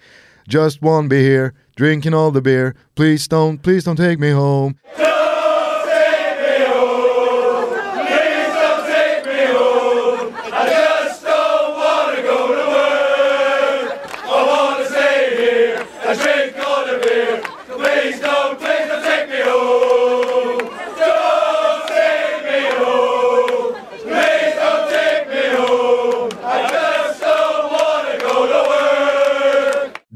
[0.48, 4.76] just wanna be here, drinking all the beer, please don't, please don't take me home.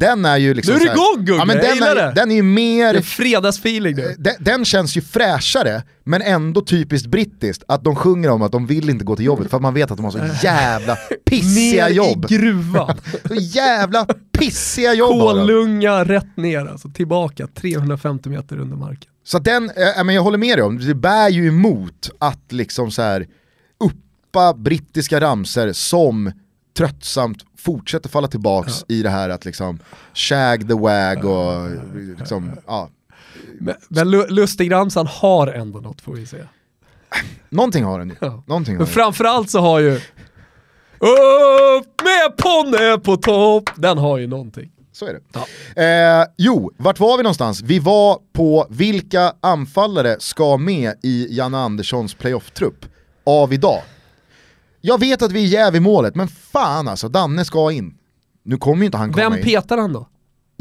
[0.09, 2.11] Den är ju liksom Nu är det här- igång, Gugge, ja, men den, är, det.
[2.15, 4.15] den är ju Det mer är fredagsfeeling nu.
[4.17, 8.67] den, den känns ju fräschare, men ändå typiskt brittiskt, att de sjunger om att de
[8.67, 10.95] vill inte gå till jobbet för att man vet att de har så jävla
[11.25, 12.25] pissiga Ner jobb.
[12.29, 12.97] i gruvan.
[13.27, 14.05] Så jävla
[14.39, 15.19] pissiga jobb.
[15.21, 19.09] Kolunga rätt ner, alltså tillbaka 350 meter under marken.
[19.25, 22.91] Så den, eh, men jag håller med dig om, det bär ju emot att liksom
[22.91, 23.27] så här
[23.83, 26.31] uppa brittiska ramser som
[26.77, 29.79] tröttsamt fortsätter falla tillbaks i det här att liksom
[30.13, 31.69] shag the wag och
[32.19, 32.89] liksom, ja,
[33.59, 36.47] Men, men Lu- Lustigramsan har ändå något får vi säga.
[37.49, 38.15] någonting har den.
[38.21, 38.43] Ja.
[38.47, 39.91] Någonting har Men framförallt så har ju
[40.99, 44.71] upp med Ponne på topp, den har ju någonting.
[44.91, 45.13] Så är
[45.73, 46.21] det.
[46.21, 47.61] Eh, jo, vart var vi någonstans?
[47.61, 52.85] Vi var på vilka anfallare ska med i Janne Anderssons playoff-trupp
[53.25, 53.81] av idag.
[54.81, 57.93] Jag vet att vi är jäv i målet, men fan alltså, Danne ska in.
[58.45, 59.43] Nu kommer ju inte han komma Vem in.
[59.45, 60.07] petar han då?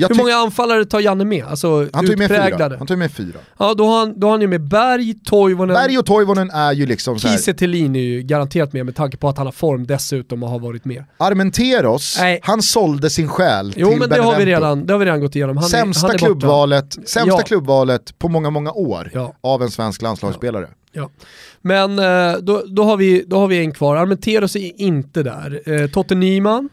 [0.00, 1.44] Jag Hur många anfallare tar Janne med?
[1.44, 2.76] Alltså han ju med fyra.
[2.78, 3.38] Han ju med fyra.
[3.58, 6.72] Ja, då har, han, då har han ju med Berg, Toivonen, Berg och Toivonen är
[6.72, 7.36] ju liksom så här.
[7.36, 10.48] Kiese Thelin är ju garanterat med med tanke på att han har form dessutom och
[10.48, 11.04] har varit med.
[11.16, 12.40] Armenteros, Nej.
[12.42, 14.46] han sålde sin själ Jo till men det har, vi Benevento.
[14.66, 15.56] redan, det har vi redan gått igenom.
[15.56, 17.38] Han är- sämsta, han är klubbvalet, sämsta Ja.
[17.38, 19.34] klubbvalet på många, många år Ja.
[19.40, 20.66] av en svensk landslagsspelare.
[20.70, 20.74] Ja.
[21.62, 23.96] Men eh, då, då, har vi, då har vi en kvar.
[23.96, 25.60] Armenteros är inte där.
[25.72, 26.68] Eh, Totte Nyman,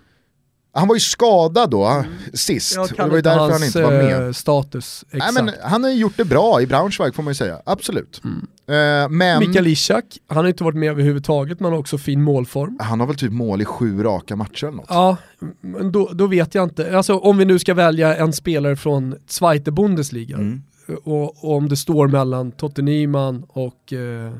[0.74, 2.03] Han var ju skadad då,
[2.34, 4.26] sist, jag och det var ju därför hans han inte var med.
[4.28, 5.45] eh, status Nej, exakt.
[5.45, 8.22] men han har ju gjort det bra i Braunschweig får man ju säga, absolut.
[8.24, 12.78] Eh, men Mikael Ishak, han har inte varit med överhuvudtaget men har också fin målform.
[12.82, 14.86] han har väl typ mål i sju raka matcher eller något.
[14.89, 15.18] Ja,
[15.61, 16.97] men då, då vet jag inte.
[16.97, 20.61] Alltså om vi nu ska välja en spelare från Zweite Bundesliga Mm.
[21.03, 24.33] Och, och om det står mellan Totte Nyman och eh,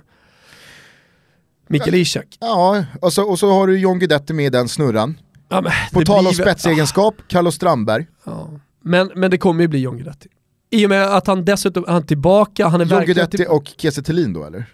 [1.67, 2.37] Mikael Ishak.
[2.39, 5.19] Ja, och så, och så har du John Guidetti med i den snurran.
[5.49, 8.07] Ja, men På tal om blir väl- spetsegenskap, Carlos Strandberg.
[8.23, 8.49] Ja.
[8.81, 10.29] Men, men det kommer ju bli John Guidetti.
[10.69, 13.71] I och med att han dessutom han är tillbaka, han är John Guidetti till, och
[13.77, 14.65] Kiese Thelin då eller?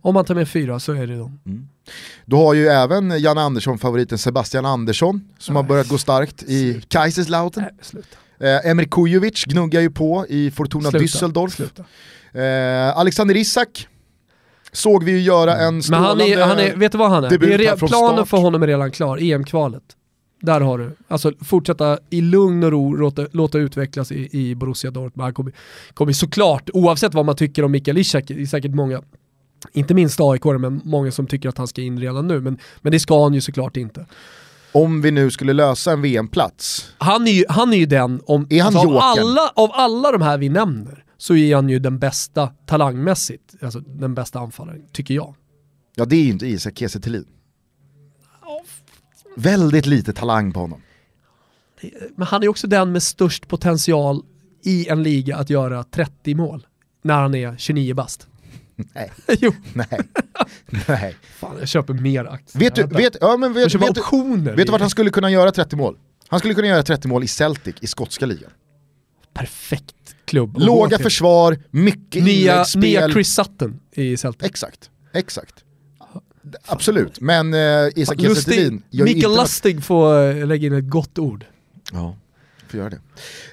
[0.00, 1.38] Om man tar med fyra så är det de.
[2.24, 7.64] Du har ju även Janne Andersson-favoriten Sebastian Andersson som har börjat gå starkt i Kaiserslautern.
[7.64, 8.16] Nej, sluta.
[8.40, 11.04] Eh, Emir Kujovic gnuggar ju på i Fortuna Sluta.
[11.04, 11.50] Düsseldorf.
[11.50, 11.84] Sluta.
[12.32, 13.88] Eh, Alexander Isak
[14.72, 16.24] såg vi ju göra en Men strålande...
[16.24, 17.28] han är, han är, vet du vad han är?
[17.32, 19.82] är re- planen för honom är redan klar, EM-kvalet.
[20.40, 20.90] Där har du.
[21.08, 25.24] Alltså fortsätta i lugn och ro, låta, låta utvecklas i, i Borussia Dortmund.
[25.24, 25.52] Han kommer,
[25.94, 29.02] kommer såklart, oavsett vad man tycker om Mikael Ishak, det är säkert många,
[29.72, 32.40] inte minst aik men många som tycker att han ska in redan nu.
[32.40, 34.06] Men, men det ska han ju såklart inte.
[34.76, 38.46] Om vi nu skulle lösa en VM-plats, Han är ju, han är ju den, om,
[38.50, 41.78] Är han alltså, av, alla, av alla de här vi nämner, så är han ju
[41.78, 45.34] den bästa talangmässigt, alltså den bästa anfallaren, tycker jag.
[45.94, 47.26] ja det är ju inte Isak Kiese Thelin.
[49.36, 50.80] Väldigt lite talang på honom.
[52.16, 54.22] Men han är också den med störst potential
[54.64, 56.66] i en liga att göra 30 mål
[57.02, 58.28] när han är 29 bast.
[58.76, 59.12] Nej.
[59.40, 60.00] jo, Nej.
[60.88, 61.16] Nej.
[61.38, 62.60] fan jag köper mer aktier.
[62.60, 62.96] Vet du, Vänta.
[62.96, 64.56] vet, ja, men vet, vet, optioner.
[64.56, 65.96] vet du vart han skulle kunna göra 30 mål?
[66.28, 68.50] Han skulle kunna göra 30 mål i Celtic i skotska ligan.
[69.34, 70.56] Perfekt klubb.
[70.58, 74.46] Låga försvar, mycket nya, nya Chris Sutton i Celtic.
[74.48, 75.54] Exakt, exakt.
[76.66, 77.60] Absolut, men eh,
[77.94, 81.44] Isak Kiese Thelin Mikael Lustig får eh, lägga in ett gott ord.
[81.92, 82.16] Ja,
[82.68, 82.96] får göra det.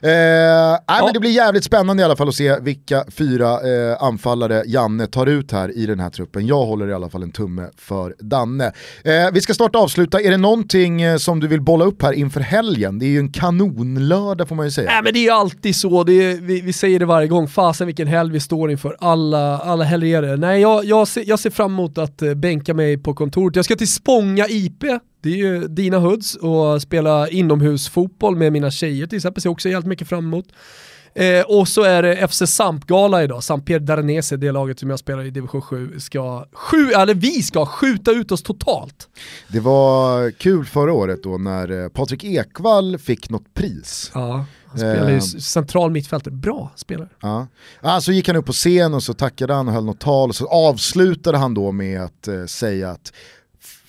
[0.02, 4.04] Eh, nej, men det blir jävligt spännande i alla fall att se vilka fyra eh,
[4.04, 6.48] anfallare Janne tar ut här i den här truppen.
[6.48, 8.66] Jag håller i alla fall en tumme för Danne.
[9.04, 12.14] Eh, vi ska snart avsluta, är det någonting eh, som du vill bolla upp här
[12.14, 13.00] inför helgen?
[13.00, 14.92] Det är ju en kanonlördag får man ju säga.
[14.92, 17.48] Nej men det är ju alltid så, det är, vi, vi säger det varje gång,
[17.48, 20.38] fasen vilken helg vi står inför, alla, alla helger är det.
[20.38, 23.56] Nej jag, jag, ser, jag ser fram emot att eh, bänka mig på kontoret.
[23.56, 24.84] Jag ska till Spånga IP,
[25.24, 29.70] det är ju dina hoods, och spela inomhusfotboll med mina tjejer till exempel, ser också
[29.70, 30.46] helt mycket fram emot.
[31.16, 35.24] Eh, och så är det FC Samp-gala idag, Sampier Daranese, det laget som jag spelar
[35.24, 39.08] i division 7, ska, sju, eller vi ska skjuta ut oss totalt.
[39.48, 44.12] Det var kul förra året då när eh, Patrik Ekwall fick något pris.
[44.14, 45.22] Ja, han spelar ju Eh.
[45.22, 47.10] central mittfältare, bra spelare.
[47.22, 47.48] Ja.
[48.02, 50.36] Så gick han upp på scen och så tackade han och höll något tal och
[50.36, 53.14] så avslutade han då med att eh, säga att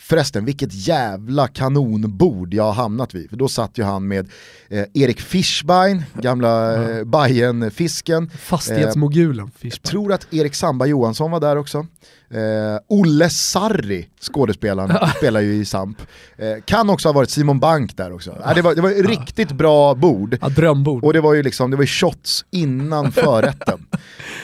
[0.04, 3.30] Förresten, vilket jävla kanonbord jag har hamnat vid.
[3.30, 4.28] För då satt ju han med
[4.68, 8.30] eh, Erik Fischbein, gamla eh, Bajen-fisken.
[8.38, 9.50] Fastighetsmogulen.
[9.52, 9.90] Jag Fischbein.
[9.90, 11.86] tror att Erik Samba Johansson var där också.
[12.30, 16.02] Eh, Olle Sarri, skådespelaren, spelar ju i Samp.
[16.36, 18.36] Eh, kan också ha varit Simon Bank där också.
[18.44, 20.38] Ah, det, var, det var ett riktigt bra bord.
[20.40, 21.04] Ja, drömbord.
[21.04, 23.86] Och det var ju liksom, det var shots innan förrätten.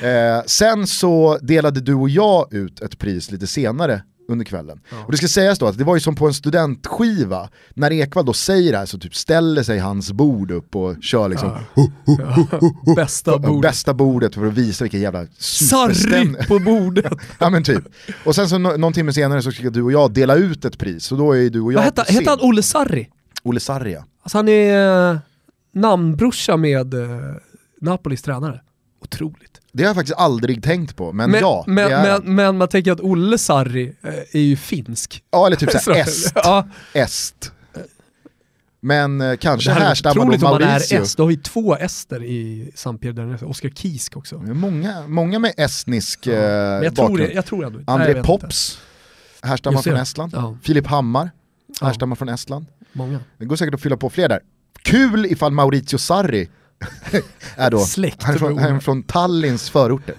[0.02, 4.80] Eh, sen så delade du och jag ut ett pris lite senare under kvällen.
[5.06, 8.24] Och det ska sägas då att det var ju som på en studentskiva, när Ekvall
[8.26, 11.50] då säger det här så typ ställer sig hans bord upp och kör liksom
[12.96, 13.62] Bästa bordet.
[13.62, 16.34] bästa bordet för att visa vilken jävla superstämning.
[16.34, 17.12] Sarri på bordet.
[17.38, 17.84] ja men typ.
[18.24, 20.78] Och sen så nå- någon timme senare så ska du och jag dela ut ett
[20.78, 23.08] pris, så då är ju du och jag hette, hette han Olle Sarri?
[23.42, 24.04] Olle Sarri ja.
[24.22, 25.18] Alltså han är eh,
[25.74, 27.00] namnbrorsa med eh,
[27.80, 28.60] Napolis tränare.
[29.02, 29.59] Otroligt.
[29.72, 31.64] Det har jag faktiskt aldrig tänkt på, men, Men, ja.
[31.66, 35.22] men, det är men, men man tänker att Olle Sarri eh, är ju finsk.
[35.30, 36.32] ja eller typ såhär est.
[36.34, 37.52] Ja, est.
[38.82, 41.02] Men eh, kanske det här är härstammar då otroligt om man är Mauricio.
[41.02, 41.16] est.
[41.16, 43.44] Då har vi två ester i Sampierre Dernese.
[43.44, 44.38] Oskar Kisk också.
[44.38, 47.30] Det är Många, många med estnisk eh, Men jag tror, bakgrund.
[47.30, 48.78] det, jag tror ändå André Pops,
[49.42, 49.90] härstammar Just det.
[49.90, 50.32] från Estland.
[50.34, 50.56] Ja.
[50.62, 51.30] Filip Hammar,
[51.80, 51.86] Ja.
[51.86, 52.66] härstammar från Estland.
[52.68, 52.72] inte.
[52.92, 53.20] Många.
[53.38, 54.40] Det går säkert att fylla på fler där.
[54.82, 56.48] Kul ifall Maurizio Sarri
[57.56, 60.14] är då, Släkt han är från, han är från Tallins förorter.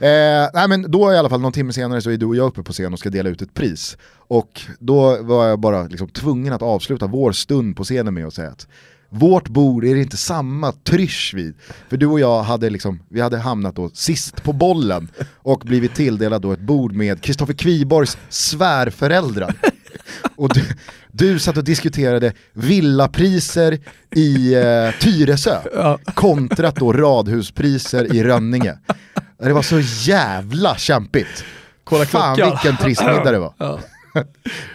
[0.00, 2.46] Eh, nej men då i alla fall någon timme senare så är du och jag
[2.46, 3.96] uppe på scen och ska dela ut ett pris.
[4.28, 8.34] Och då var jag bara liksom tvungen att avsluta vår stund på scenen med att
[8.34, 8.66] säga att
[9.10, 11.54] vårt bord är det inte samma trysch vid.
[11.88, 15.94] För du och jag hade, liksom, vi hade hamnat då sist på bollen och blivit
[15.94, 19.54] tilldelad då ett bord med Kristoffer Kviborgs svärföräldrar.
[20.36, 20.64] Och du,
[21.12, 23.78] du satt och diskuterade villapriser
[24.14, 25.60] i eh, Tyresö
[26.14, 28.78] kontrat då radhuspriser i Rönninge.
[29.38, 29.80] Det var så
[30.10, 31.44] jävla kämpigt.
[31.84, 32.52] Kolla Fan klockan.
[32.52, 33.54] vilken trist middag det var.
[33.58, 33.80] Ja.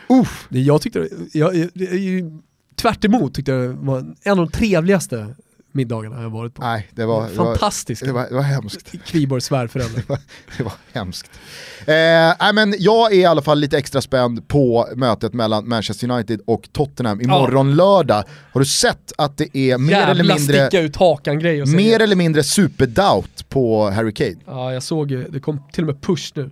[0.22, 0.48] Uff.
[0.50, 2.42] Jag tyckte, jag, jag, jag,
[2.76, 5.36] tvärt emot tyckte jag det var en av de trevligaste
[5.74, 6.62] middagarna jag varit på.
[6.62, 8.06] Nej, det var, det var, Fantastiskt.
[8.06, 8.92] det var, det var hemskt.
[9.06, 10.04] Kviborgs svärföräldrar.
[10.58, 11.32] Det var hemskt.
[11.80, 11.94] Eh,
[12.40, 16.42] nej, men jag är i alla fall lite extra spänd på mötet mellan Manchester United
[16.48, 18.24] och Tottenham imorgon lördag.
[18.54, 21.62] Har du sett att det är mer Jävla eller mindre, sticka ut hakan-grej.
[21.62, 21.78] och säga.
[21.78, 24.36] mer eller mindre superdoubt på Harry Kane?
[24.46, 26.52] Ja, jag såg ju, det kom till och med push nu.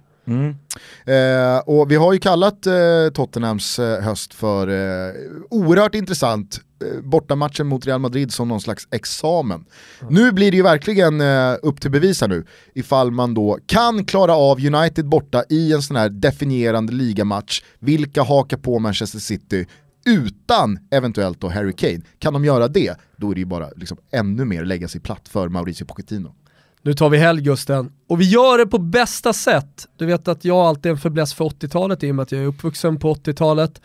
[1.05, 2.73] Eh, och vi har ju kallat eh,
[3.13, 5.13] Tottenhams eh, höst för eh,
[5.49, 6.61] oerhört intressant.
[6.83, 9.65] Eh, bortamatchen mot Real Madrid som någon slags examen.
[10.09, 12.45] Nu blir det ju verkligen eh, upp till bevis här nu
[12.75, 17.61] ifall man då kan klara av United borta i en sån här definierande ligamatch.
[17.79, 19.67] Vilka hakar på Manchester City
[20.05, 22.01] utan eventuellt då Harry Kane.
[22.19, 25.29] Kan de göra det, då är det ju bara liksom ännu mer lägga sig platt
[25.29, 26.35] för Mauricio Pochettino.
[26.83, 27.91] Nu tar vi helg Gusten.
[28.07, 29.87] Och vi gör det på bästa sätt.
[29.97, 32.41] Du vet att jag alltid är en fäbless för 80-talet i och med att jag
[32.41, 33.81] är uppvuxen på 80-talet.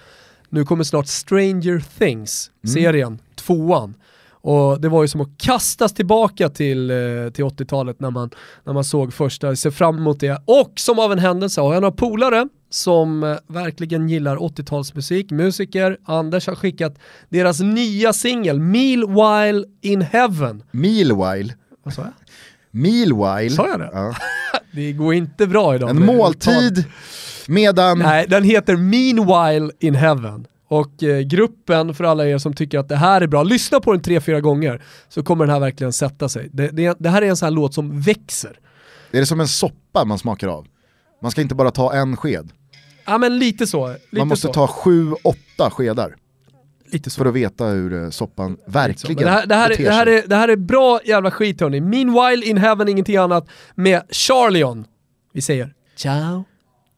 [0.48, 3.94] Nu kommer snart Stranger Things, serien, tvåan.
[4.28, 6.96] Och det var ju som att kastas tillbaka till, eh,
[7.32, 8.30] till 80-talet när man,
[8.64, 10.42] när man såg första, jag ser fram emot det.
[10.44, 15.98] Och som av en händelse har jag några polare som eh, verkligen gillar 80-talsmusik, musiker.
[16.04, 20.62] Anders har skickat deras nya singel, Meanwhile in Heaven.
[20.70, 22.12] Meanwhile, Vad sa jag?
[22.76, 23.90] Meanwhile, Sa jag det?
[23.92, 24.14] Ja.
[24.72, 25.90] Det går inte bra idag.
[25.90, 26.84] en måltid
[27.48, 30.46] medan Nej, den heter Meanwhile in Heaven.
[30.68, 33.92] Och eh, gruppen, för alla er som tycker att det här är bra, lyssna på
[33.92, 36.48] den tre, fyra gånger så kommer den här verkligen sätta sig.
[36.52, 38.58] Det, det, det här är en sån här låt som växer.
[39.12, 40.66] är det som en soppa man smakar av.
[41.22, 42.50] Man ska inte bara ta en sked,
[43.06, 43.88] Ja men lite så.
[43.88, 44.52] Lite man måste så.
[44.52, 46.14] ta sju, åtta skedar
[46.92, 47.18] lite så.
[47.18, 50.22] för att veta hur eh, soppan verkligen det, här, det, här är, det, här är,
[50.26, 51.80] det här är bra jävla skit hörni.
[51.80, 54.84] Meanwhile in Heaven, ingenting annat med Charlion.
[55.32, 56.44] Vi säger ciao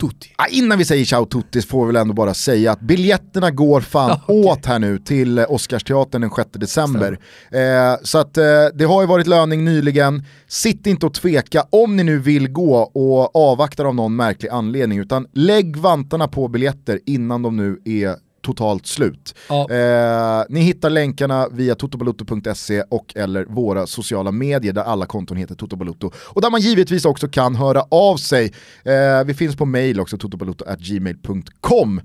[0.00, 0.28] tutti.
[0.36, 3.80] Ah, innan vi säger ciao tuttis får vi väl ändå bara säga att biljetterna går
[3.80, 4.44] fan Ja, okej.
[4.44, 7.18] åt här nu till eh, Oscarsteatern den 6 december.
[7.50, 11.96] Eh, så att eh, det har ju varit löning nyligen, sitt inte och tveka om
[11.96, 17.00] ni nu vill gå och avvaktar av någon märklig anledning utan lägg vantarna på biljetter
[17.06, 19.34] innan de nu är totalt slut.
[19.48, 19.70] Ja.
[19.70, 25.54] Eh, ni hittar länkarna via totobalutto.se och eller våra sociala medier där alla konton heter
[25.54, 26.10] Totobalutto.
[26.16, 28.52] Och där man givetvis också kan höra av sig.
[28.84, 32.00] Eh, vi finns på mail också, totobalutto.gmail.com.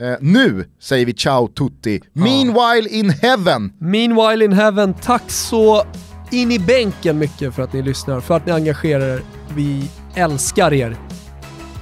[0.00, 2.00] Eh, nu säger vi ciao tutti.
[2.12, 3.72] Meanwhile in heaven!
[3.78, 5.84] Meanwhile in Heaven, tack så
[6.30, 9.22] in i bänken mycket för att ni lyssnar, för att ni engagerar er.
[9.54, 10.96] Vi älskar er.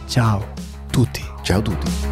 [0.09, 0.43] Ciao
[0.93, 1.23] tutti.
[1.45, 2.12] Ciao tutti.